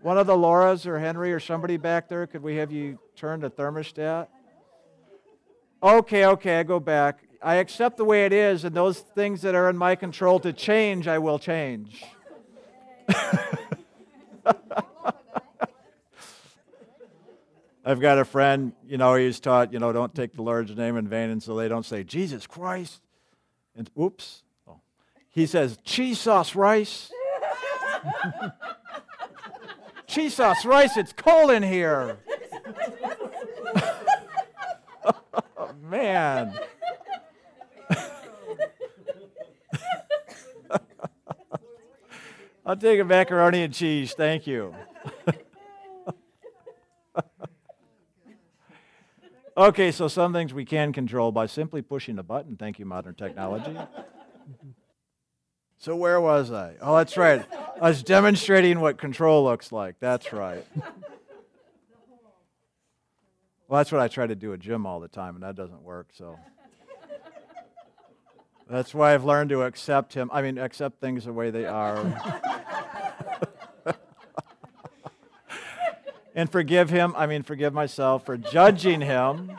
one 0.00 0.16
of 0.16 0.28
the 0.28 0.36
Lauras 0.36 0.86
or 0.86 1.00
Henry 1.00 1.32
or 1.32 1.40
somebody 1.40 1.76
back 1.76 2.08
there, 2.08 2.26
could 2.28 2.42
we 2.42 2.54
have 2.56 2.70
you 2.70 3.00
turn 3.16 3.40
the 3.40 3.50
thermostat? 3.50 4.28
Okay, 5.82 6.26
okay, 6.26 6.60
I 6.60 6.62
go 6.62 6.78
back. 6.78 7.24
I 7.42 7.56
accept 7.56 7.96
the 7.96 8.04
way 8.04 8.26
it 8.26 8.32
is, 8.32 8.64
and 8.64 8.76
those 8.76 9.00
things 9.00 9.42
that 9.42 9.56
are 9.56 9.68
in 9.68 9.76
my 9.76 9.96
control 9.96 10.38
to 10.40 10.52
change, 10.52 11.08
I 11.08 11.18
will 11.18 11.40
change. 11.40 12.04
I've 17.86 18.00
got 18.00 18.18
a 18.18 18.24
friend, 18.24 18.72
you 18.86 18.96
know, 18.96 19.14
he's 19.14 19.38
taught, 19.40 19.70
you 19.72 19.78
know, 19.78 19.92
don't 19.92 20.14
take 20.14 20.32
the 20.32 20.40
Lord's 20.40 20.74
name 20.74 20.96
in 20.96 21.06
vain, 21.06 21.28
and 21.28 21.42
so 21.42 21.54
they 21.54 21.68
don't 21.68 21.84
say, 21.84 22.02
Jesus 22.02 22.46
Christ. 22.46 23.02
And 23.76 23.90
oops. 24.00 24.42
Oh. 24.66 24.80
He 25.28 25.44
says, 25.44 25.78
cheese 25.84 26.18
sauce 26.18 26.54
rice. 26.54 27.12
cheese 30.06 30.34
sauce 30.34 30.64
rice, 30.64 30.96
it's 30.96 31.12
cold 31.12 31.50
in 31.50 31.62
here. 31.62 32.16
oh, 35.04 35.74
man. 35.82 36.58
I'll 42.64 42.76
take 42.76 42.98
a 42.98 43.04
macaroni 43.04 43.62
and 43.62 43.74
cheese, 43.74 44.14
thank 44.14 44.46
you. 44.46 44.74
Okay, 49.56 49.92
so 49.92 50.08
some 50.08 50.32
things 50.32 50.52
we 50.52 50.64
can 50.64 50.92
control 50.92 51.30
by 51.30 51.46
simply 51.46 51.80
pushing 51.80 52.18
a 52.18 52.24
button. 52.24 52.56
Thank 52.56 52.80
you, 52.80 52.86
modern 52.86 53.14
technology. 53.14 53.76
so, 55.78 55.94
where 55.94 56.20
was 56.20 56.50
I? 56.50 56.74
Oh, 56.80 56.96
that's 56.96 57.16
right. 57.16 57.44
I 57.80 57.88
was 57.88 58.02
demonstrating 58.02 58.80
what 58.80 58.98
control 58.98 59.44
looks 59.44 59.70
like. 59.70 59.96
That's 60.00 60.32
right. 60.32 60.64
Well, 63.66 63.80
that's 63.80 63.90
what 63.90 64.00
I 64.00 64.08
try 64.08 64.26
to 64.26 64.34
do 64.34 64.52
at 64.52 64.60
Jim 64.60 64.86
all 64.86 65.00
the 65.00 65.08
time, 65.08 65.36
and 65.36 65.42
that 65.42 65.56
doesn't 65.56 65.82
work, 65.82 66.08
so. 66.12 66.38
That's 68.68 68.94
why 68.94 69.14
I've 69.14 69.24
learned 69.24 69.50
to 69.50 69.62
accept 69.62 70.14
him. 70.14 70.30
I 70.32 70.42
mean, 70.42 70.58
accept 70.58 71.00
things 71.00 71.24
the 71.24 71.32
way 71.32 71.50
they 71.50 71.66
are. 71.66 72.50
And 76.34 76.50
forgive 76.50 76.90
him, 76.90 77.14
I 77.16 77.26
mean, 77.26 77.42
forgive 77.42 77.72
myself 77.72 78.26
for 78.26 78.36
judging 78.36 79.00
him. 79.00 79.52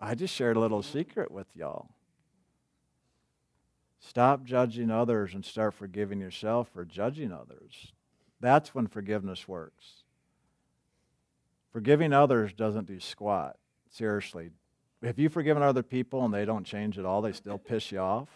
I 0.00 0.14
just 0.14 0.34
shared 0.34 0.56
a 0.56 0.60
little 0.60 0.82
secret 0.82 1.30
with 1.30 1.46
y'all. 1.54 1.88
Stop 4.00 4.44
judging 4.44 4.90
others 4.90 5.32
and 5.32 5.42
start 5.44 5.72
forgiving 5.72 6.20
yourself 6.20 6.68
for 6.68 6.84
judging 6.84 7.32
others. 7.32 7.92
That's 8.38 8.74
when 8.74 8.86
forgiveness 8.86 9.48
works. 9.48 10.04
Forgiving 11.72 12.12
others 12.12 12.52
doesn't 12.52 12.86
do 12.86 13.00
squat. 13.00 13.56
Seriously. 13.88 14.50
Have 15.02 15.18
you 15.18 15.30
forgiven 15.30 15.62
other 15.62 15.82
people 15.82 16.24
and 16.24 16.34
they 16.34 16.44
don't 16.44 16.64
change 16.64 16.98
at 16.98 17.06
all? 17.06 17.22
They 17.22 17.32
still 17.32 17.58
piss 17.58 17.90
you 17.90 18.00
off? 18.00 18.28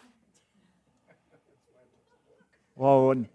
Well, 2.79 3.07
when, 3.07 3.27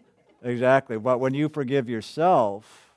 exactly. 0.42 0.96
But 0.96 1.20
when 1.20 1.34
you 1.34 1.50
forgive 1.50 1.86
yourself, 1.86 2.94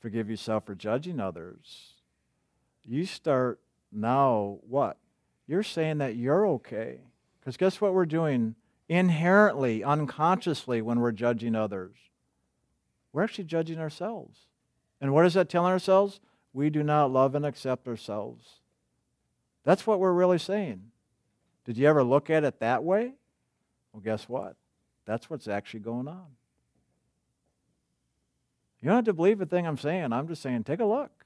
forgive 0.00 0.30
yourself 0.30 0.64
for 0.64 0.74
judging 0.74 1.20
others, 1.20 1.92
you 2.82 3.04
start 3.04 3.60
now 3.92 4.60
what? 4.66 4.96
You're 5.46 5.64
saying 5.64 5.98
that 5.98 6.16
you're 6.16 6.46
okay. 6.46 7.00
Because 7.38 7.58
guess 7.58 7.78
what 7.78 7.92
we're 7.92 8.06
doing 8.06 8.54
inherently, 8.88 9.84
unconsciously, 9.84 10.80
when 10.80 10.98
we're 11.00 11.12
judging 11.12 11.54
others? 11.54 11.96
We're 13.12 13.24
actually 13.24 13.44
judging 13.44 13.78
ourselves. 13.78 14.46
And 14.98 15.12
what 15.12 15.26
is 15.26 15.34
that 15.34 15.50
telling 15.50 15.72
ourselves? 15.72 16.20
We 16.54 16.70
do 16.70 16.82
not 16.82 17.10
love 17.10 17.34
and 17.34 17.44
accept 17.44 17.86
ourselves. 17.86 18.60
That's 19.62 19.86
what 19.86 20.00
we're 20.00 20.14
really 20.14 20.38
saying. 20.38 20.84
Did 21.66 21.76
you 21.76 21.86
ever 21.86 22.02
look 22.02 22.30
at 22.30 22.44
it 22.44 22.60
that 22.60 22.82
way? 22.82 23.12
Well, 23.94 24.02
guess 24.02 24.28
what? 24.28 24.56
That's 25.06 25.30
what's 25.30 25.46
actually 25.46 25.80
going 25.80 26.08
on. 26.08 26.26
You 28.80 28.88
don't 28.88 28.96
have 28.96 29.04
to 29.04 29.12
believe 29.12 29.38
the 29.38 29.46
thing 29.46 29.66
I'm 29.66 29.78
saying. 29.78 30.12
I'm 30.12 30.26
just 30.26 30.42
saying, 30.42 30.64
take 30.64 30.80
a 30.80 30.84
look. 30.84 31.24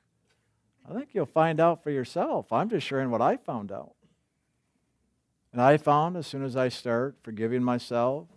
I 0.89 0.93
think 0.93 1.09
you'll 1.13 1.27
find 1.27 1.61
out 1.61 1.83
for 1.83 1.91
yourself. 1.91 2.53
I'm 2.53 2.69
just 2.69 2.87
sharing 2.87 3.11
what 3.11 3.23
I 3.23 3.37
found 3.39 3.73
out. 3.73 3.95
And 5.53 5.63
I 5.63 5.79
found 5.79 6.17
as 6.17 6.27
soon 6.27 6.45
as 6.45 6.57
I 6.57 6.69
start 6.69 7.17
forgiving 7.23 7.65
myself, 7.65 8.29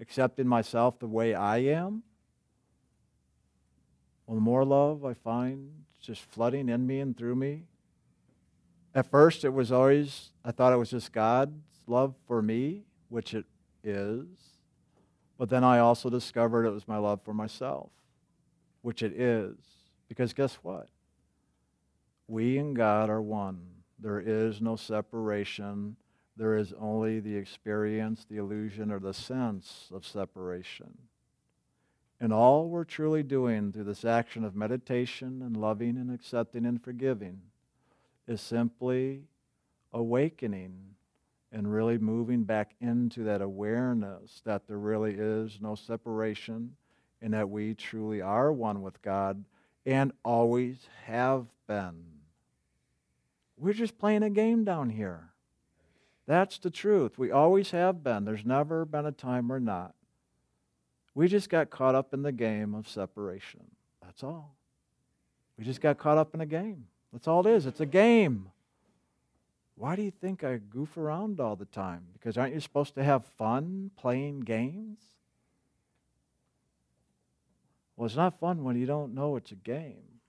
accepting 0.00 0.46
myself 0.46 1.00
the 1.00 1.08
way 1.08 1.34
I 1.34 1.58
am, 1.58 2.04
well, 4.26 4.36
the 4.36 4.40
more 4.40 4.64
love 4.64 5.04
I 5.04 5.14
find 5.14 5.70
just 6.00 6.22
flooding 6.22 6.68
in 6.68 6.86
me 6.86 7.00
and 7.00 7.16
through 7.16 7.34
me. 7.34 7.64
At 8.94 9.10
first, 9.10 9.44
it 9.44 9.52
was 9.52 9.72
always, 9.72 10.30
I 10.44 10.52
thought 10.52 10.72
it 10.72 10.76
was 10.76 10.90
just 10.90 11.12
God's 11.12 11.52
love 11.86 12.14
for 12.26 12.40
me, 12.40 12.84
which 13.08 13.34
it 13.34 13.44
is. 13.86 14.26
But 15.38 15.48
then 15.48 15.64
I 15.64 15.78
also 15.78 16.10
discovered 16.10 16.66
it 16.66 16.72
was 16.72 16.88
my 16.88 16.98
love 16.98 17.20
for 17.24 17.34
myself, 17.34 17.90
which 18.82 19.02
it 19.02 19.18
is. 19.18 19.56
Because 20.08 20.32
guess 20.32 20.54
what? 20.62 20.88
We 22.28 22.58
and 22.58 22.74
God 22.74 23.10
are 23.10 23.22
one. 23.22 23.60
There 23.98 24.20
is 24.20 24.60
no 24.60 24.76
separation. 24.76 25.96
There 26.36 26.56
is 26.56 26.74
only 26.78 27.20
the 27.20 27.36
experience, 27.36 28.26
the 28.28 28.36
illusion, 28.36 28.90
or 28.90 28.98
the 28.98 29.14
sense 29.14 29.88
of 29.92 30.06
separation. 30.06 30.98
And 32.20 32.32
all 32.32 32.68
we're 32.68 32.84
truly 32.84 33.22
doing 33.22 33.72
through 33.72 33.84
this 33.84 34.04
action 34.04 34.44
of 34.44 34.56
meditation 34.56 35.42
and 35.42 35.56
loving 35.56 35.96
and 35.96 36.10
accepting 36.12 36.64
and 36.64 36.82
forgiving 36.82 37.40
is 38.26 38.40
simply 38.40 39.24
awakening 39.92 40.95
and 41.52 41.72
really 41.72 41.98
moving 41.98 42.44
back 42.44 42.74
into 42.80 43.24
that 43.24 43.40
awareness 43.40 44.42
that 44.44 44.66
there 44.66 44.78
really 44.78 45.14
is 45.14 45.58
no 45.60 45.74
separation 45.74 46.76
and 47.22 47.32
that 47.32 47.48
we 47.48 47.74
truly 47.74 48.20
are 48.20 48.52
one 48.52 48.82
with 48.82 49.00
God 49.02 49.44
and 49.84 50.12
always 50.24 50.88
have 51.04 51.46
been. 51.66 52.04
We're 53.56 53.72
just 53.72 53.98
playing 53.98 54.22
a 54.22 54.30
game 54.30 54.64
down 54.64 54.90
here. 54.90 55.30
That's 56.26 56.58
the 56.58 56.70
truth. 56.70 57.18
We 57.18 57.30
always 57.30 57.70
have 57.70 58.02
been. 58.02 58.24
There's 58.24 58.44
never 58.44 58.84
been 58.84 59.06
a 59.06 59.12
time 59.12 59.48
we're 59.48 59.60
not. 59.60 59.94
We 61.14 61.28
just 61.28 61.48
got 61.48 61.70
caught 61.70 61.94
up 61.94 62.12
in 62.12 62.22
the 62.22 62.32
game 62.32 62.74
of 62.74 62.88
separation. 62.88 63.70
That's 64.02 64.22
all. 64.22 64.56
We 65.56 65.64
just 65.64 65.80
got 65.80 65.98
caught 65.98 66.18
up 66.18 66.34
in 66.34 66.40
a 66.40 66.46
game. 66.46 66.88
That's 67.12 67.28
all 67.28 67.46
it 67.46 67.50
is. 67.50 67.64
It's 67.64 67.80
a 67.80 67.86
game. 67.86 68.50
Why 69.76 69.94
do 69.94 70.02
you 70.02 70.10
think 70.10 70.42
I 70.42 70.56
goof 70.56 70.96
around 70.96 71.38
all 71.38 71.54
the 71.54 71.66
time? 71.66 72.06
Because 72.14 72.38
aren't 72.38 72.54
you 72.54 72.60
supposed 72.60 72.94
to 72.94 73.04
have 73.04 73.26
fun 73.38 73.90
playing 73.96 74.40
games? 74.40 74.98
Well, 77.96 78.06
it's 78.06 78.16
not 78.16 78.40
fun 78.40 78.64
when 78.64 78.76
you 78.76 78.86
don't 78.86 79.14
know 79.14 79.36
it's 79.36 79.52
a 79.52 79.56
game. 79.56 80.20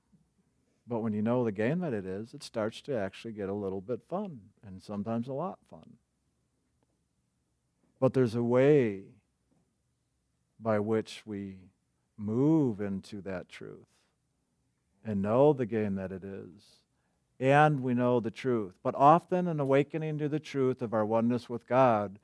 But 0.86 1.00
when 1.00 1.14
you 1.14 1.22
know 1.22 1.44
the 1.44 1.52
game 1.52 1.80
that 1.80 1.94
it 1.94 2.06
is, 2.06 2.34
it 2.34 2.44
starts 2.44 2.82
to 2.82 2.98
actually 2.98 3.34
get 3.34 3.50
a 3.50 3.54
little 3.54 3.82
bit 3.82 4.02
fun, 4.10 4.40
and 4.66 4.82
sometimes 4.82 5.28
a 5.28 5.34
lot 5.34 5.60
fun. 5.70 5.94
But 8.00 8.14
there's 8.14 8.36
a 8.36 8.44
way 8.44 9.04
by 10.60 10.80
which 10.80 11.24
we 11.26 11.58
move 12.18 12.80
into 12.80 13.22
that 13.22 13.50
truth 13.50 13.86
and 15.06 15.22
know 15.22 15.54
the 15.54 15.66
game 15.66 15.96
that 15.96 16.12
it 16.12 16.24
is 16.24 16.80
and 17.40 17.82
we 17.82 17.94
know 17.94 18.20
the 18.20 18.32
truth. 18.32 18.74
But 18.84 18.96
often, 18.96 19.48
in 19.48 19.60
awakening 19.60 20.18
to 20.20 20.30
the 20.30 20.40
truth 20.40 20.82
of 20.82 20.94
our 20.94 21.06
oneness 21.06 21.50
with 21.50 21.68
God, 21.68 22.20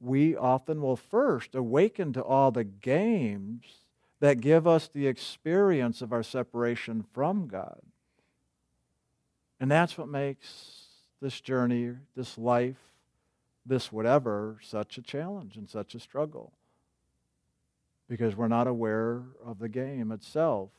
we 0.00 0.36
often 0.36 0.80
will 0.80 0.96
first 0.96 1.54
awaken 1.54 2.12
to 2.14 2.22
all 2.22 2.50
the 2.50 2.64
games 2.64 3.64
that 4.20 4.40
give 4.40 4.66
us 4.66 4.88
the 4.88 5.06
experience 5.06 6.00
of 6.00 6.12
our 6.12 6.22
separation 6.22 7.04
from 7.12 7.46
God. 7.46 7.80
And 9.60 9.70
that's 9.70 9.96
what 9.96 10.08
makes 10.08 10.86
this 11.20 11.40
journey, 11.40 11.94
this 12.16 12.36
life, 12.36 12.76
this 13.66 13.92
whatever, 13.92 14.58
such 14.62 14.98
a 14.98 15.02
challenge 15.02 15.56
and 15.56 15.68
such 15.68 15.94
a 15.94 16.00
struggle. 16.00 16.52
Because 18.08 18.36
we're 18.36 18.48
not 18.48 18.66
aware 18.66 19.22
of 19.44 19.58
the 19.58 19.68
game 19.68 20.12
itself. 20.12 20.70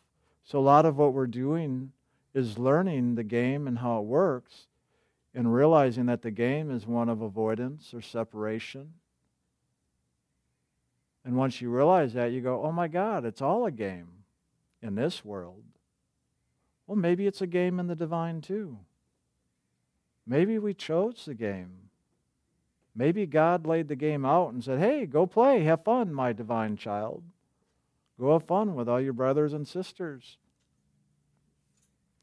So, 0.43 0.59
a 0.59 0.61
lot 0.61 0.85
of 0.85 0.97
what 0.97 1.13
we're 1.13 1.25
doing 1.25 1.91
is 2.35 2.59
learning 2.59 3.15
the 3.15 3.23
game 3.23 3.65
and 3.65 3.79
how 3.79 3.99
it 3.99 4.05
works 4.05 4.67
and 5.33 5.53
realizing 5.53 6.05
that 6.05 6.21
the 6.21 6.31
game 6.31 6.69
is 6.69 6.85
one 6.85 7.09
of 7.09 7.21
avoidance 7.21 7.93
or 7.93 8.01
separation. 8.01 8.93
And 11.23 11.35
once 11.35 11.59
you 11.59 11.69
realize 11.69 12.13
that, 12.13 12.31
you 12.31 12.41
go, 12.41 12.61
oh 12.63 12.71
my 12.71 12.87
God, 12.87 13.25
it's 13.25 13.41
all 13.41 13.65
a 13.65 13.71
game 13.71 14.07
in 14.81 14.95
this 14.95 15.25
world. 15.25 15.63
Well, 16.85 16.97
maybe 16.97 17.25
it's 17.25 17.41
a 17.41 17.47
game 17.47 17.79
in 17.79 17.87
the 17.87 17.95
divine 17.95 18.41
too. 18.41 18.77
Maybe 20.27 20.59
we 20.59 20.73
chose 20.73 21.23
the 21.25 21.33
game. 21.33 21.71
Maybe 22.95 23.25
God 23.25 23.65
laid 23.65 23.87
the 23.87 23.95
game 23.95 24.25
out 24.25 24.53
and 24.53 24.63
said, 24.63 24.79
hey, 24.79 25.05
go 25.05 25.25
play, 25.25 25.63
have 25.63 25.83
fun, 25.83 26.13
my 26.13 26.33
divine 26.33 26.77
child. 26.77 27.23
Go 28.19 28.33
have 28.33 28.43
fun 28.43 28.75
with 28.75 28.87
all 28.87 29.01
your 29.01 29.13
brothers 29.13 29.53
and 29.53 29.67
sisters. 29.67 30.37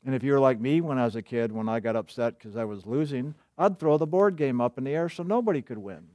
And 0.04 0.14
if 0.14 0.22
you 0.22 0.32
were 0.32 0.40
like 0.40 0.60
me 0.60 0.80
when 0.80 0.98
I 0.98 1.04
was 1.04 1.14
a 1.14 1.22
kid, 1.22 1.52
when 1.52 1.68
I 1.68 1.80
got 1.80 1.94
upset 1.94 2.38
because 2.38 2.56
I 2.56 2.64
was 2.64 2.86
losing, 2.86 3.34
I'd 3.56 3.78
throw 3.78 3.98
the 3.98 4.06
board 4.06 4.36
game 4.36 4.60
up 4.60 4.76
in 4.78 4.84
the 4.84 4.90
air 4.90 5.08
so 5.08 5.22
nobody 5.22 5.62
could 5.62 5.78
win. 5.78 6.08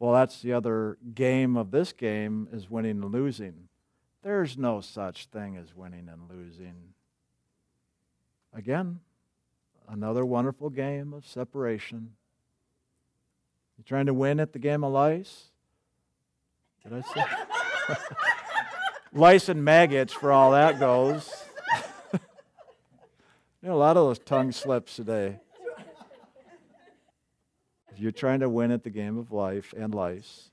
Well, 0.00 0.12
that's 0.12 0.42
the 0.42 0.52
other 0.52 0.98
game 1.14 1.56
of 1.56 1.70
this 1.70 1.92
game 1.92 2.48
is 2.52 2.68
winning 2.68 3.02
and 3.02 3.12
losing. 3.12 3.68
There's 4.22 4.58
no 4.58 4.80
such 4.80 5.26
thing 5.26 5.56
as 5.56 5.74
winning 5.74 6.08
and 6.10 6.28
losing. 6.28 6.74
Again, 8.52 9.00
another 9.88 10.24
wonderful 10.24 10.70
game 10.70 11.12
of 11.12 11.26
separation. 11.26 12.10
You 13.78 13.84
trying 13.84 14.06
to 14.06 14.14
win 14.14 14.40
at 14.40 14.52
the 14.52 14.58
game 14.58 14.82
of 14.82 14.92
lice? 14.92 15.50
Did 16.82 16.92
I 16.94 17.14
say? 17.14 17.94
lice 19.14 19.48
and 19.48 19.64
maggots 19.64 20.12
for 20.12 20.32
all 20.32 20.50
that 20.52 20.80
goes. 20.80 21.32
you 22.12 22.18
know, 23.62 23.74
a 23.74 23.76
lot 23.76 23.96
of 23.96 24.06
those 24.06 24.18
tongue 24.18 24.52
slips 24.52 24.96
today. 24.96 25.38
If 27.92 28.00
you're 28.00 28.12
trying 28.12 28.40
to 28.40 28.48
win 28.48 28.72
at 28.72 28.82
the 28.82 28.90
game 28.90 29.16
of 29.16 29.30
life 29.30 29.72
and 29.76 29.94
lice, 29.94 30.50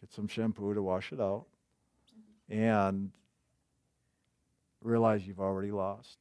get 0.00 0.10
some 0.12 0.26
shampoo 0.26 0.72
to 0.72 0.82
wash 0.82 1.12
it 1.12 1.20
out 1.20 1.44
and 2.48 3.10
realize 4.82 5.26
you've 5.26 5.40
already 5.40 5.70
lost. 5.70 6.16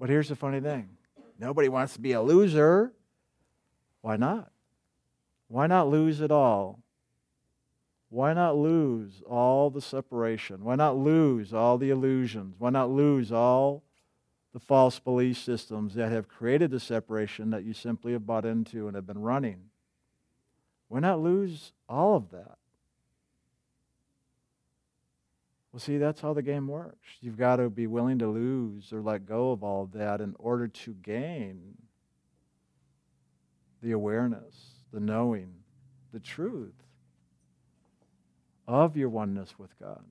But 0.00 0.08
here's 0.08 0.28
the 0.28 0.36
funny 0.36 0.60
thing 0.60 0.88
nobody 1.38 1.68
wants 1.68 1.92
to 1.94 2.00
be 2.00 2.12
a 2.12 2.20
loser. 2.20 2.92
Why 4.00 4.16
not? 4.16 4.50
Why 5.46 5.68
not 5.68 5.88
lose 5.88 6.20
it 6.20 6.32
all? 6.32 6.80
Why 8.10 8.32
not 8.32 8.56
lose 8.56 9.22
all 9.28 9.70
the 9.70 9.82
separation? 9.82 10.64
Why 10.64 10.76
not 10.76 10.96
lose 10.96 11.52
all 11.52 11.76
the 11.76 11.90
illusions? 11.90 12.54
Why 12.58 12.70
not 12.70 12.90
lose 12.90 13.30
all 13.30 13.82
the 14.52 14.60
false 14.60 14.98
belief 14.98 15.38
systems 15.38 15.94
that 15.94 16.10
have 16.10 16.28
created 16.28 16.70
the 16.70 16.80
separation 16.80 17.50
that 17.50 17.64
you 17.64 17.72
simply 17.72 18.12
have 18.12 18.26
bought 18.26 18.44
into 18.44 18.86
and 18.86 18.94
have 18.96 19.06
been 19.06 19.20
running. 19.20 19.66
Why 20.88 21.00
not 21.00 21.20
lose 21.20 21.72
all 21.88 22.16
of 22.16 22.30
that? 22.30 22.56
Well, 25.70 25.80
see, 25.80 25.98
that's 25.98 26.22
how 26.22 26.32
the 26.32 26.42
game 26.42 26.66
works. 26.66 27.06
You've 27.20 27.36
got 27.36 27.56
to 27.56 27.68
be 27.68 27.86
willing 27.86 28.18
to 28.20 28.26
lose 28.26 28.92
or 28.92 29.02
let 29.02 29.26
go 29.26 29.52
of 29.52 29.62
all 29.62 29.82
of 29.82 29.92
that 29.92 30.20
in 30.20 30.34
order 30.38 30.66
to 30.66 30.94
gain 30.94 31.74
the 33.82 33.92
awareness, 33.92 34.56
the 34.92 34.98
knowing, 34.98 35.52
the 36.12 36.20
truth 36.20 36.87
of 38.68 38.96
your 38.96 39.08
oneness 39.08 39.58
with 39.58 39.76
God. 39.80 40.04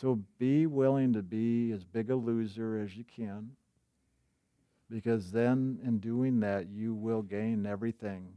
So 0.00 0.20
be 0.38 0.66
willing 0.66 1.12
to 1.12 1.22
be 1.22 1.70
as 1.72 1.84
big 1.84 2.10
a 2.10 2.16
loser 2.16 2.78
as 2.78 2.96
you 2.96 3.04
can, 3.04 3.50
because 4.90 5.30
then 5.30 5.78
in 5.84 5.98
doing 5.98 6.40
that, 6.40 6.68
you 6.68 6.94
will 6.94 7.22
gain 7.22 7.66
everything. 7.66 8.28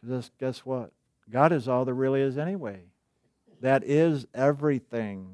Because 0.00 0.30
guess 0.40 0.60
what? 0.60 0.90
God 1.30 1.52
is 1.52 1.68
all 1.68 1.84
there 1.84 1.94
really 1.94 2.20
is 2.20 2.36
anyway. 2.36 2.80
That 3.60 3.84
is 3.84 4.26
everything. 4.34 5.28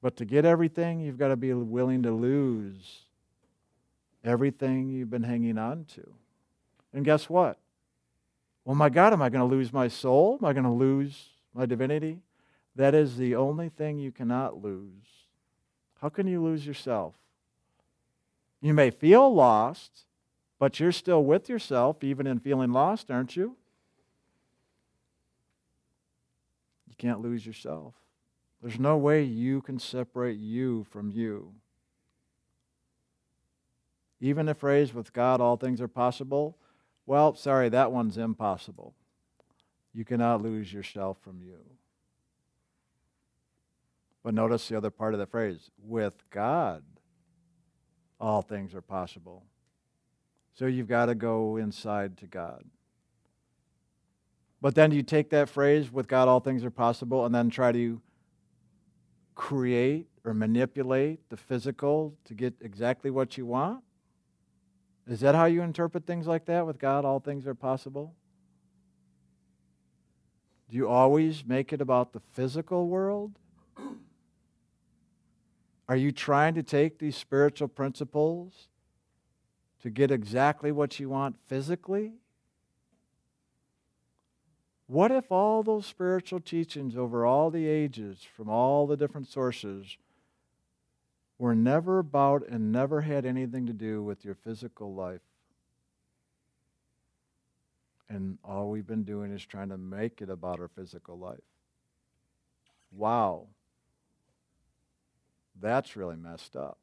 But 0.00 0.16
to 0.16 0.24
get 0.24 0.44
everything, 0.44 1.00
you've 1.00 1.18
got 1.18 1.28
to 1.28 1.36
be 1.36 1.52
willing 1.52 2.02
to 2.02 2.12
lose 2.12 3.06
everything 4.24 4.90
you've 4.90 5.10
been 5.10 5.22
hanging 5.22 5.58
on 5.58 5.84
to. 5.94 6.14
And 6.92 7.04
guess 7.04 7.28
what? 7.28 7.58
Well, 8.64 8.76
my 8.76 8.88
God, 8.88 9.12
am 9.12 9.22
I 9.22 9.28
going 9.28 9.48
to 9.48 9.56
lose 9.56 9.72
my 9.72 9.88
soul? 9.88 10.38
Am 10.40 10.46
I 10.46 10.52
going 10.52 10.64
to 10.64 10.70
lose 10.70 11.30
my 11.52 11.66
divinity? 11.66 12.20
That 12.76 12.94
is 12.94 13.16
the 13.16 13.34
only 13.34 13.68
thing 13.68 13.98
you 13.98 14.12
cannot 14.12 14.62
lose. 14.62 15.26
How 16.00 16.08
can 16.08 16.26
you 16.26 16.42
lose 16.42 16.66
yourself? 16.66 17.14
You 18.60 18.72
may 18.72 18.90
feel 18.90 19.32
lost, 19.34 20.04
but 20.58 20.78
you're 20.78 20.92
still 20.92 21.24
with 21.24 21.48
yourself, 21.48 22.04
even 22.04 22.26
in 22.26 22.38
feeling 22.38 22.72
lost, 22.72 23.10
aren't 23.10 23.36
you? 23.36 23.56
You 26.88 26.94
can't 26.96 27.20
lose 27.20 27.44
yourself. 27.44 27.94
There's 28.62 28.78
no 28.78 28.96
way 28.96 29.24
you 29.24 29.60
can 29.60 29.80
separate 29.80 30.38
you 30.38 30.84
from 30.84 31.10
you. 31.10 31.52
Even 34.20 34.46
the 34.46 34.54
phrase, 34.54 34.94
with 34.94 35.12
God 35.12 35.40
all 35.40 35.56
things 35.56 35.80
are 35.80 35.88
possible, 35.88 36.56
well, 37.12 37.34
sorry, 37.34 37.68
that 37.68 37.92
one's 37.92 38.16
impossible. 38.16 38.94
You 39.92 40.02
cannot 40.02 40.40
lose 40.40 40.72
yourself 40.72 41.18
from 41.20 41.42
you. 41.42 41.58
But 44.24 44.32
notice 44.32 44.66
the 44.66 44.78
other 44.78 44.88
part 44.88 45.12
of 45.12 45.20
the 45.20 45.26
phrase 45.26 45.70
with 45.76 46.14
God, 46.30 46.82
all 48.18 48.40
things 48.40 48.74
are 48.74 48.80
possible. 48.80 49.44
So 50.54 50.64
you've 50.64 50.88
got 50.88 51.06
to 51.06 51.14
go 51.14 51.58
inside 51.58 52.16
to 52.16 52.26
God. 52.26 52.64
But 54.62 54.74
then 54.74 54.90
you 54.90 55.02
take 55.02 55.28
that 55.28 55.50
phrase, 55.50 55.92
with 55.92 56.08
God, 56.08 56.28
all 56.28 56.40
things 56.40 56.64
are 56.64 56.70
possible, 56.70 57.26
and 57.26 57.34
then 57.34 57.50
try 57.50 57.72
to 57.72 58.00
create 59.34 60.06
or 60.24 60.32
manipulate 60.32 61.28
the 61.28 61.36
physical 61.36 62.16
to 62.24 62.32
get 62.32 62.54
exactly 62.62 63.10
what 63.10 63.36
you 63.36 63.44
want? 63.44 63.84
Is 65.06 65.20
that 65.20 65.34
how 65.34 65.46
you 65.46 65.62
interpret 65.62 66.06
things 66.06 66.26
like 66.26 66.44
that? 66.46 66.66
With 66.66 66.78
God, 66.78 67.04
all 67.04 67.20
things 67.20 67.46
are 67.46 67.54
possible? 67.54 68.14
Do 70.70 70.76
you 70.76 70.88
always 70.88 71.44
make 71.44 71.72
it 71.72 71.80
about 71.80 72.12
the 72.12 72.20
physical 72.32 72.88
world? 72.88 73.38
Are 75.88 75.96
you 75.96 76.12
trying 76.12 76.54
to 76.54 76.62
take 76.62 76.98
these 76.98 77.16
spiritual 77.16 77.68
principles 77.68 78.68
to 79.82 79.90
get 79.90 80.10
exactly 80.10 80.72
what 80.72 80.98
you 80.98 81.10
want 81.10 81.36
physically? 81.46 82.12
What 84.86 85.10
if 85.10 85.30
all 85.30 85.62
those 85.62 85.86
spiritual 85.86 86.40
teachings 86.40 86.96
over 86.96 87.26
all 87.26 87.50
the 87.50 87.66
ages 87.66 88.26
from 88.36 88.48
all 88.48 88.86
the 88.86 88.96
different 88.96 89.26
sources 89.26 89.96
were 91.42 91.56
never 91.56 91.98
about 91.98 92.46
and 92.48 92.70
never 92.70 93.00
had 93.00 93.26
anything 93.26 93.66
to 93.66 93.72
do 93.72 94.00
with 94.00 94.24
your 94.24 94.36
physical 94.36 94.94
life? 94.94 95.22
And 98.08 98.38
all 98.44 98.70
we've 98.70 98.86
been 98.86 99.02
doing 99.02 99.32
is 99.32 99.44
trying 99.44 99.70
to 99.70 99.76
make 99.76 100.22
it 100.22 100.30
about 100.30 100.60
our 100.60 100.68
physical 100.68 101.18
life. 101.18 101.40
Wow. 102.92 103.48
That's 105.60 105.96
really 105.96 106.14
messed 106.14 106.54
up. 106.54 106.78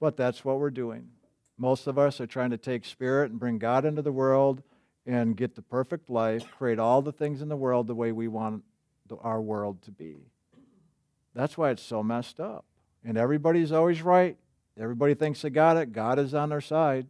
But 0.00 0.16
that's 0.16 0.44
what 0.44 0.58
we're 0.58 0.70
doing. 0.70 1.10
Most 1.56 1.86
of 1.86 1.98
us 2.00 2.20
are 2.20 2.26
trying 2.26 2.50
to 2.50 2.58
take 2.58 2.84
spirit 2.84 3.30
and 3.30 3.38
bring 3.38 3.58
God 3.58 3.84
into 3.84 4.02
the 4.02 4.10
world 4.10 4.60
and 5.06 5.36
get 5.36 5.54
the 5.54 5.62
perfect 5.62 6.10
life, 6.10 6.44
create 6.58 6.80
all 6.80 7.00
the 7.00 7.12
things 7.12 7.42
in 7.42 7.48
the 7.48 7.54
world 7.54 7.86
the 7.86 7.94
way 7.94 8.10
we 8.10 8.26
want 8.26 8.64
our 9.22 9.40
world 9.40 9.82
to 9.82 9.92
be. 9.92 10.16
That's 11.34 11.58
why 11.58 11.70
it's 11.70 11.82
so 11.82 12.02
messed 12.02 12.40
up. 12.40 12.64
And 13.04 13.18
everybody's 13.18 13.72
always 13.72 14.02
right. 14.02 14.36
Everybody 14.78 15.14
thinks 15.14 15.42
they 15.42 15.50
got 15.50 15.76
it. 15.76 15.92
God 15.92 16.18
is 16.18 16.34
on 16.34 16.48
their 16.48 16.60
side. 16.60 17.06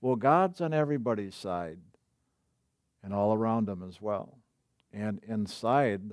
Well, 0.00 0.16
God's 0.16 0.60
on 0.60 0.72
everybody's 0.72 1.34
side 1.34 1.78
and 3.02 3.14
all 3.14 3.34
around 3.34 3.66
them 3.66 3.84
as 3.86 4.00
well. 4.00 4.38
And 4.92 5.20
inside 5.26 6.12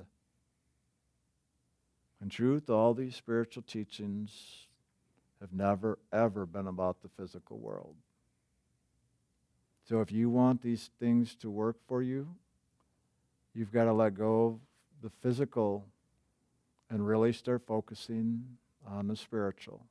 in 2.22 2.28
truth, 2.28 2.70
all 2.70 2.94
these 2.94 3.14
spiritual 3.14 3.62
teachings 3.62 4.66
have 5.40 5.52
never, 5.52 5.98
ever 6.12 6.46
been 6.46 6.66
about 6.66 7.02
the 7.02 7.08
physical 7.08 7.58
world. 7.58 7.94
So 9.88 10.00
if 10.00 10.10
you 10.10 10.30
want 10.30 10.62
these 10.62 10.90
things 10.98 11.34
to 11.36 11.50
work 11.50 11.76
for 11.86 12.02
you, 12.02 12.28
you've 13.54 13.72
got 13.72 13.84
to 13.84 13.92
let 13.92 14.14
go 14.14 14.46
of 14.46 14.58
the 15.02 15.10
physical 15.22 15.84
and 16.90 17.06
really 17.06 17.32
start 17.32 17.62
focusing 17.66 18.44
on 18.86 19.08
the 19.08 19.16
spiritual. 19.16 19.84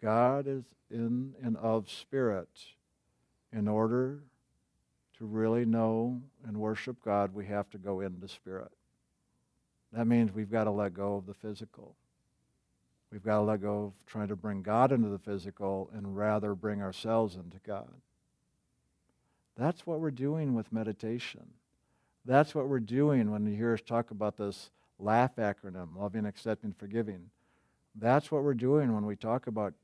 God 0.00 0.46
is 0.46 0.64
in 0.90 1.34
and 1.42 1.56
of 1.56 1.90
spirit. 1.90 2.48
In 3.52 3.66
order 3.66 4.20
to 5.18 5.24
really 5.24 5.64
know 5.64 6.20
and 6.46 6.56
worship 6.56 6.96
God, 7.04 7.34
we 7.34 7.46
have 7.46 7.68
to 7.70 7.78
go 7.78 8.00
into 8.00 8.28
spirit. 8.28 8.70
That 9.92 10.06
means 10.06 10.32
we've 10.32 10.50
got 10.50 10.64
to 10.64 10.70
let 10.70 10.94
go 10.94 11.16
of 11.16 11.26
the 11.26 11.34
physical. 11.34 11.96
We've 13.10 13.24
got 13.24 13.38
to 13.38 13.42
let 13.42 13.60
go 13.60 13.86
of 13.86 14.06
trying 14.06 14.28
to 14.28 14.36
bring 14.36 14.62
God 14.62 14.92
into 14.92 15.08
the 15.08 15.18
physical 15.18 15.90
and 15.92 16.16
rather 16.16 16.54
bring 16.54 16.80
ourselves 16.80 17.34
into 17.34 17.58
God. 17.66 17.90
That's 19.56 19.84
what 19.84 20.00
we're 20.00 20.12
doing 20.12 20.54
with 20.54 20.72
meditation. 20.72 21.48
That's 22.24 22.54
what 22.54 22.68
we're 22.68 22.78
doing 22.78 23.30
when 23.32 23.46
you 23.46 23.56
hear 23.56 23.74
us 23.74 23.82
talk 23.82 24.12
about 24.12 24.36
this 24.36 24.70
LAUGH 25.00 25.36
acronym 25.36 25.96
loving, 25.96 26.26
accepting, 26.26 26.72
forgiving. 26.72 27.30
That's 27.94 28.30
what 28.30 28.42
we're 28.42 28.54
doing 28.54 28.94
when 28.94 29.06
we 29.06 29.16
talk 29.16 29.46
about 29.46 29.74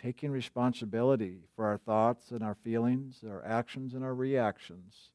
taking 0.00 0.30
responsibility 0.30 1.40
for 1.54 1.66
our 1.66 1.78
thoughts 1.78 2.30
and 2.30 2.42
our 2.42 2.54
feelings, 2.54 3.22
our 3.28 3.44
actions 3.44 3.94
and 3.94 4.04
our 4.04 4.14
reactions. 4.14 5.10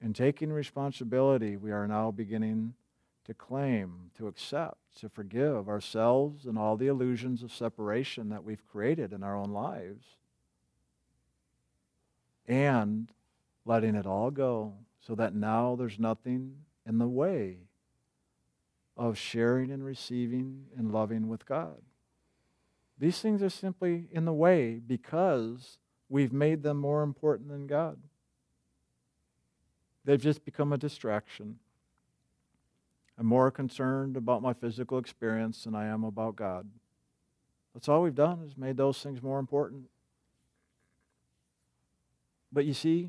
In 0.00 0.12
taking 0.12 0.52
responsibility, 0.52 1.56
we 1.56 1.72
are 1.72 1.86
now 1.86 2.10
beginning 2.10 2.74
to 3.24 3.34
claim, 3.34 4.10
to 4.16 4.28
accept, 4.28 5.00
to 5.00 5.08
forgive 5.08 5.68
ourselves 5.68 6.46
and 6.46 6.58
all 6.58 6.76
the 6.76 6.86
illusions 6.86 7.42
of 7.42 7.52
separation 7.52 8.28
that 8.30 8.44
we've 8.44 8.66
created 8.66 9.12
in 9.12 9.22
our 9.22 9.36
own 9.36 9.50
lives. 9.50 10.04
And 12.46 13.12
letting 13.64 13.94
it 13.94 14.06
all 14.06 14.30
go 14.30 14.74
so 15.00 15.14
that 15.14 15.34
now 15.34 15.76
there's 15.76 15.98
nothing 15.98 16.56
in 16.86 16.98
the 16.98 17.08
way 17.08 17.58
of 19.00 19.16
sharing 19.16 19.70
and 19.70 19.82
receiving 19.82 20.66
and 20.76 20.92
loving 20.92 21.26
with 21.26 21.46
God. 21.46 21.78
These 22.98 23.18
things 23.20 23.42
are 23.42 23.48
simply 23.48 24.08
in 24.10 24.26
the 24.26 24.32
way 24.32 24.74
because 24.74 25.78
we've 26.10 26.34
made 26.34 26.62
them 26.62 26.76
more 26.76 27.02
important 27.02 27.48
than 27.48 27.66
God. 27.66 27.96
They've 30.04 30.20
just 30.20 30.44
become 30.44 30.70
a 30.70 30.76
distraction. 30.76 31.60
I'm 33.18 33.24
more 33.24 33.50
concerned 33.50 34.18
about 34.18 34.42
my 34.42 34.52
physical 34.52 34.98
experience 34.98 35.64
than 35.64 35.74
I 35.74 35.86
am 35.86 36.04
about 36.04 36.36
God. 36.36 36.68
That's 37.72 37.88
all 37.88 38.02
we've 38.02 38.14
done 38.14 38.42
is 38.44 38.58
made 38.58 38.76
those 38.76 39.02
things 39.02 39.22
more 39.22 39.38
important. 39.38 39.84
But 42.52 42.66
you 42.66 42.74
see, 42.74 43.08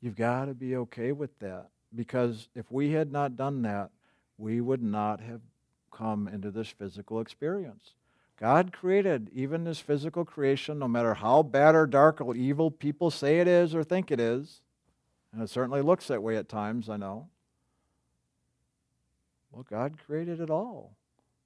you've 0.00 0.14
got 0.14 0.44
to 0.44 0.54
be 0.54 0.76
okay 0.76 1.10
with 1.10 1.36
that 1.40 1.70
because 1.94 2.48
if 2.54 2.70
we 2.70 2.92
had 2.92 3.12
not 3.12 3.36
done 3.36 3.62
that, 3.62 3.90
we 4.36 4.60
would 4.60 4.82
not 4.82 5.20
have 5.20 5.40
come 5.92 6.28
into 6.28 6.50
this 6.50 6.68
physical 6.68 7.20
experience. 7.20 7.94
God 8.38 8.72
created 8.72 9.30
even 9.32 9.64
this 9.64 9.80
physical 9.80 10.24
creation, 10.24 10.78
no 10.78 10.86
matter 10.86 11.14
how 11.14 11.42
bad 11.42 11.74
or 11.74 11.86
dark 11.86 12.20
or 12.20 12.36
evil 12.36 12.70
people 12.70 13.10
say 13.10 13.40
it 13.40 13.48
is 13.48 13.74
or 13.74 13.82
think 13.82 14.10
it 14.10 14.20
is, 14.20 14.60
and 15.32 15.42
it 15.42 15.50
certainly 15.50 15.82
looks 15.82 16.06
that 16.06 16.22
way 16.22 16.36
at 16.36 16.48
times, 16.48 16.88
I 16.88 16.96
know. 16.96 17.28
Well, 19.50 19.66
God 19.68 19.96
created 20.06 20.40
it 20.40 20.50
all 20.50 20.92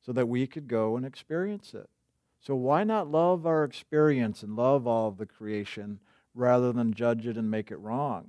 so 0.04 0.12
that 0.12 0.28
we 0.28 0.46
could 0.46 0.68
go 0.68 0.96
and 0.96 1.06
experience 1.06 1.72
it. 1.72 1.88
So 2.40 2.54
why 2.54 2.84
not 2.84 3.10
love 3.10 3.46
our 3.46 3.64
experience 3.64 4.42
and 4.42 4.56
love 4.56 4.86
all 4.86 5.08
of 5.08 5.16
the 5.16 5.26
creation 5.26 6.00
rather 6.34 6.72
than 6.72 6.92
judge 6.92 7.26
it 7.26 7.36
and 7.36 7.50
make 7.50 7.70
it 7.70 7.76
wrong? 7.76 8.26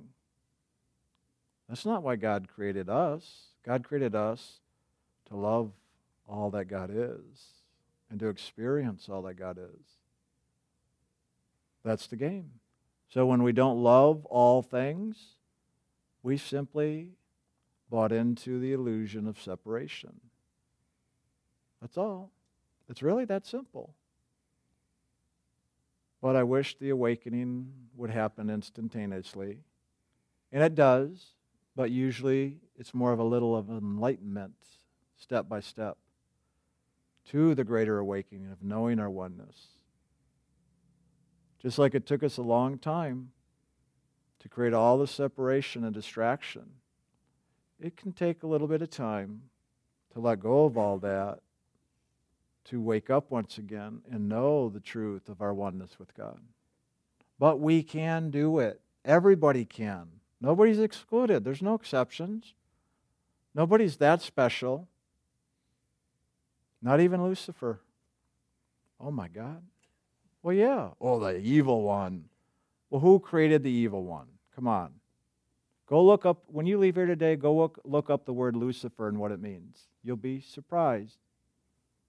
That's 1.68 1.86
not 1.86 2.02
why 2.02 2.16
God 2.16 2.48
created 2.48 2.88
us. 2.88 3.48
God 3.64 3.84
created 3.84 4.14
us 4.14 4.60
to 5.28 5.36
love 5.36 5.72
all 6.28 6.50
that 6.50 6.66
God 6.66 6.90
is 6.92 7.64
and 8.10 8.20
to 8.20 8.28
experience 8.28 9.08
all 9.08 9.22
that 9.22 9.34
God 9.34 9.58
is. 9.58 9.86
That's 11.84 12.06
the 12.06 12.16
game. 12.16 12.50
So 13.08 13.26
when 13.26 13.42
we 13.42 13.52
don't 13.52 13.82
love 13.82 14.24
all 14.26 14.62
things, 14.62 15.36
we 16.22 16.36
simply 16.36 17.12
bought 17.90 18.12
into 18.12 18.58
the 18.58 18.72
illusion 18.72 19.26
of 19.26 19.40
separation. 19.40 20.20
That's 21.80 21.98
all. 21.98 22.30
It's 22.88 23.02
really 23.02 23.24
that 23.26 23.46
simple. 23.46 23.94
But 26.20 26.36
I 26.36 26.42
wish 26.42 26.76
the 26.78 26.90
awakening 26.90 27.70
would 27.96 28.10
happen 28.10 28.48
instantaneously. 28.48 29.58
And 30.50 30.62
it 30.62 30.74
does, 30.74 31.34
but 31.76 31.90
usually 31.90 32.58
it's 32.76 32.94
more 32.94 33.12
of 33.12 33.18
a 33.18 33.24
little 33.24 33.56
of 33.56 33.68
enlightenment, 33.68 34.54
step 35.16 35.48
by 35.48 35.60
step, 35.60 35.96
to 37.30 37.54
the 37.54 37.64
greater 37.64 37.98
awakening 37.98 38.50
of 38.50 38.62
knowing 38.62 38.98
our 38.98 39.10
oneness. 39.10 39.68
Just 41.58 41.78
like 41.78 41.94
it 41.94 42.06
took 42.06 42.22
us 42.22 42.36
a 42.36 42.42
long 42.42 42.78
time 42.78 43.30
to 44.40 44.48
create 44.48 44.74
all 44.74 44.98
the 44.98 45.06
separation 45.06 45.84
and 45.84 45.94
distraction, 45.94 46.64
it 47.80 47.96
can 47.96 48.12
take 48.12 48.42
a 48.42 48.46
little 48.46 48.68
bit 48.68 48.82
of 48.82 48.90
time 48.90 49.42
to 50.12 50.20
let 50.20 50.40
go 50.40 50.64
of 50.64 50.76
all 50.76 50.98
that, 50.98 51.40
to 52.64 52.80
wake 52.80 53.10
up 53.10 53.30
once 53.30 53.58
again 53.58 54.00
and 54.10 54.28
know 54.28 54.68
the 54.68 54.80
truth 54.80 55.28
of 55.28 55.40
our 55.40 55.54
oneness 55.54 55.98
with 55.98 56.14
God. 56.14 56.40
But 57.38 57.60
we 57.60 57.82
can 57.82 58.30
do 58.30 58.58
it. 58.58 58.80
Everybody 59.04 59.64
can. 59.64 60.08
Nobody's 60.40 60.78
excluded. 60.78 61.44
There's 61.44 61.62
no 61.62 61.74
exceptions. 61.74 62.54
Nobody's 63.54 63.96
that 63.98 64.20
special. 64.20 64.88
Not 66.82 67.00
even 67.00 67.22
Lucifer. 67.22 67.80
Oh 69.00 69.10
my 69.10 69.28
God. 69.28 69.62
Well, 70.42 70.54
yeah. 70.54 70.90
Oh, 71.00 71.18
the 71.18 71.38
evil 71.38 71.82
one. 71.82 72.24
Well, 72.90 73.00
who 73.00 73.18
created 73.18 73.62
the 73.62 73.70
evil 73.70 74.04
one? 74.04 74.26
Come 74.54 74.68
on. 74.68 74.92
Go 75.86 76.04
look 76.04 76.24
up, 76.24 76.44
when 76.46 76.66
you 76.66 76.78
leave 76.78 76.94
here 76.94 77.06
today, 77.06 77.36
go 77.36 77.54
look, 77.54 77.78
look 77.84 78.10
up 78.10 78.24
the 78.24 78.32
word 78.32 78.56
Lucifer 78.56 79.08
and 79.08 79.18
what 79.18 79.32
it 79.32 79.40
means. 79.40 79.88
You'll 80.02 80.16
be 80.16 80.40
surprised. 80.40 81.18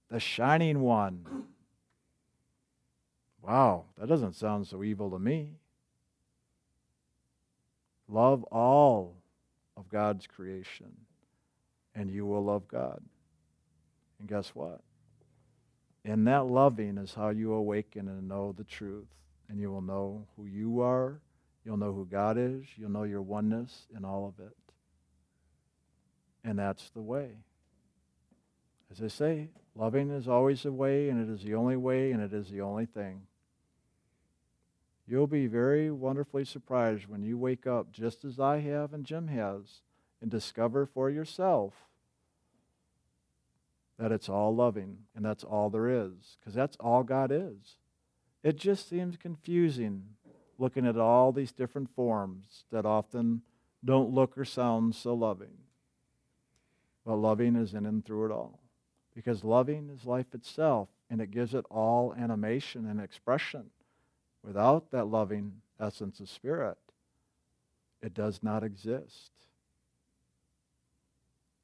The 0.09 0.19
shining 0.19 0.81
one. 0.81 1.45
Wow, 3.41 3.85
that 3.97 4.07
doesn't 4.07 4.35
sound 4.35 4.67
so 4.67 4.83
evil 4.83 5.11
to 5.11 5.19
me. 5.19 5.51
Love 8.07 8.43
all 8.45 9.15
of 9.77 9.89
God's 9.89 10.27
creation, 10.27 10.91
and 11.93 12.09
you 12.09 12.25
will 12.25 12.43
love 12.43 12.67
God. 12.67 13.01
And 14.19 14.27
guess 14.27 14.49
what? 14.49 14.81
In 16.03 16.25
that 16.25 16.45
loving 16.45 16.97
is 16.97 17.13
how 17.13 17.29
you 17.29 17.53
awaken 17.53 18.07
and 18.07 18.27
know 18.27 18.53
the 18.55 18.63
truth, 18.63 19.07
and 19.49 19.59
you 19.59 19.71
will 19.71 19.81
know 19.81 20.27
who 20.35 20.45
you 20.45 20.81
are 20.81 21.19
You'll 21.65 21.77
know 21.77 21.91
who 21.91 22.05
God 22.05 22.37
is. 22.37 22.63
You'll 22.77 22.91
know 22.91 23.03
your 23.03 23.23
oneness 23.23 23.87
in 23.97 24.05
all 24.05 24.27
of 24.27 24.45
it. 24.45 24.55
And 26.43 26.59
that's 26.59 26.91
the 26.91 27.01
way. 27.01 27.31
As 28.91 29.01
I 29.01 29.07
say, 29.07 29.49
loving 29.75 30.11
is 30.11 30.27
always 30.27 30.61
the 30.61 30.71
way, 30.71 31.09
and 31.09 31.27
it 31.27 31.33
is 31.33 31.41
the 31.41 31.55
only 31.55 31.75
way, 31.75 32.11
and 32.11 32.21
it 32.21 32.33
is 32.33 32.49
the 32.49 32.61
only 32.61 32.85
thing. 32.85 33.23
You'll 35.07 35.27
be 35.27 35.47
very 35.47 35.91
wonderfully 35.91 36.45
surprised 36.45 37.07
when 37.07 37.23
you 37.23 37.37
wake 37.37 37.67
up, 37.67 37.91
just 37.91 38.25
as 38.25 38.39
I 38.39 38.59
have 38.59 38.93
and 38.93 39.05
Jim 39.05 39.27
has, 39.27 39.81
and 40.21 40.31
discover 40.31 40.85
for 40.85 41.09
yourself 41.09 41.73
that 43.99 44.11
it's 44.11 44.29
all 44.29 44.53
loving, 44.53 44.97
and 45.15 45.23
that's 45.23 45.43
all 45.43 45.69
there 45.69 45.89
is, 45.89 46.37
because 46.39 46.53
that's 46.53 46.75
all 46.79 47.03
God 47.03 47.31
is. 47.31 47.77
It 48.43 48.57
just 48.57 48.89
seems 48.89 49.15
confusing 49.15 50.03
looking 50.57 50.85
at 50.85 50.97
all 50.97 51.31
these 51.31 51.51
different 51.51 51.89
forms 51.95 52.65
that 52.71 52.85
often 52.85 53.41
don't 53.83 54.13
look 54.13 54.37
or 54.37 54.45
sound 54.45 54.95
so 54.95 55.13
loving. 55.13 55.57
But 57.05 57.15
loving 57.15 57.55
is 57.55 57.73
in 57.73 57.85
and 57.85 58.03
through 58.03 58.25
it 58.25 58.31
all. 58.31 58.59
Because 59.13 59.43
loving 59.43 59.89
is 59.89 60.05
life 60.05 60.33
itself, 60.33 60.89
and 61.09 61.21
it 61.21 61.31
gives 61.31 61.53
it 61.53 61.65
all 61.69 62.13
animation 62.17 62.87
and 62.87 62.99
expression. 62.99 63.69
Without 64.45 64.91
that 64.91 65.05
loving 65.05 65.53
essence 65.79 66.19
of 66.19 66.29
spirit, 66.29 66.77
it 68.01 68.13
does 68.13 68.43
not 68.43 68.63
exist. 68.63 69.31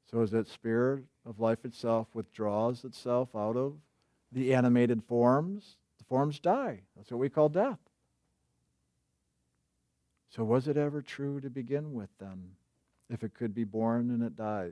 So 0.09 0.21
as 0.21 0.31
that 0.31 0.47
spirit 0.47 1.03
of 1.25 1.39
life 1.39 1.63
itself 1.63 2.07
withdraws 2.13 2.83
itself 2.83 3.29
out 3.35 3.55
of 3.55 3.75
the 4.31 4.53
animated 4.53 5.03
forms, 5.03 5.77
the 5.99 6.03
forms 6.05 6.39
die. 6.39 6.81
That's 6.97 7.11
what 7.11 7.19
we 7.19 7.29
call 7.29 7.49
death. 7.49 7.79
So, 10.29 10.43
was 10.45 10.69
it 10.69 10.77
ever 10.77 11.01
true 11.01 11.41
to 11.41 11.49
begin 11.49 11.93
with 11.93 12.09
then, 12.17 12.51
if 13.09 13.21
it 13.21 13.33
could 13.33 13.53
be 13.53 13.65
born 13.65 14.09
and 14.09 14.23
it 14.23 14.37
dies? 14.37 14.71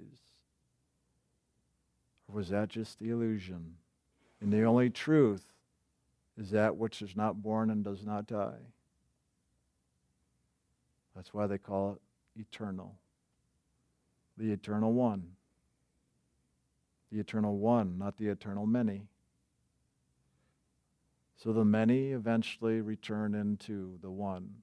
Or 2.27 2.35
was 2.35 2.49
that 2.49 2.69
just 2.69 2.97
the 2.97 3.09
illusion? 3.09 3.75
And 4.39 4.53
the 4.53 4.63
only 4.63 4.89
truth 4.89 5.48
is 6.39 6.51
that 6.51 6.77
which 6.77 7.01
is 7.01 7.15
not 7.17 7.41
born 7.41 7.69
and 7.69 7.83
does 7.83 8.05
not 8.05 8.25
die. 8.25 8.59
That's 11.13 11.33
why 11.33 11.47
they 11.47 11.57
call 11.57 11.93
it 12.35 12.39
eternal. 12.39 12.95
The 14.37 14.51
eternal 14.51 14.93
one. 14.93 15.33
The 17.11 17.19
eternal 17.19 17.57
one, 17.57 17.97
not 17.97 18.17
the 18.17 18.29
eternal 18.29 18.65
many. 18.65 19.07
So 21.35 21.51
the 21.51 21.65
many 21.65 22.11
eventually 22.11 22.79
return 22.79 23.35
into 23.35 23.97
the 24.01 24.11
one 24.11 24.55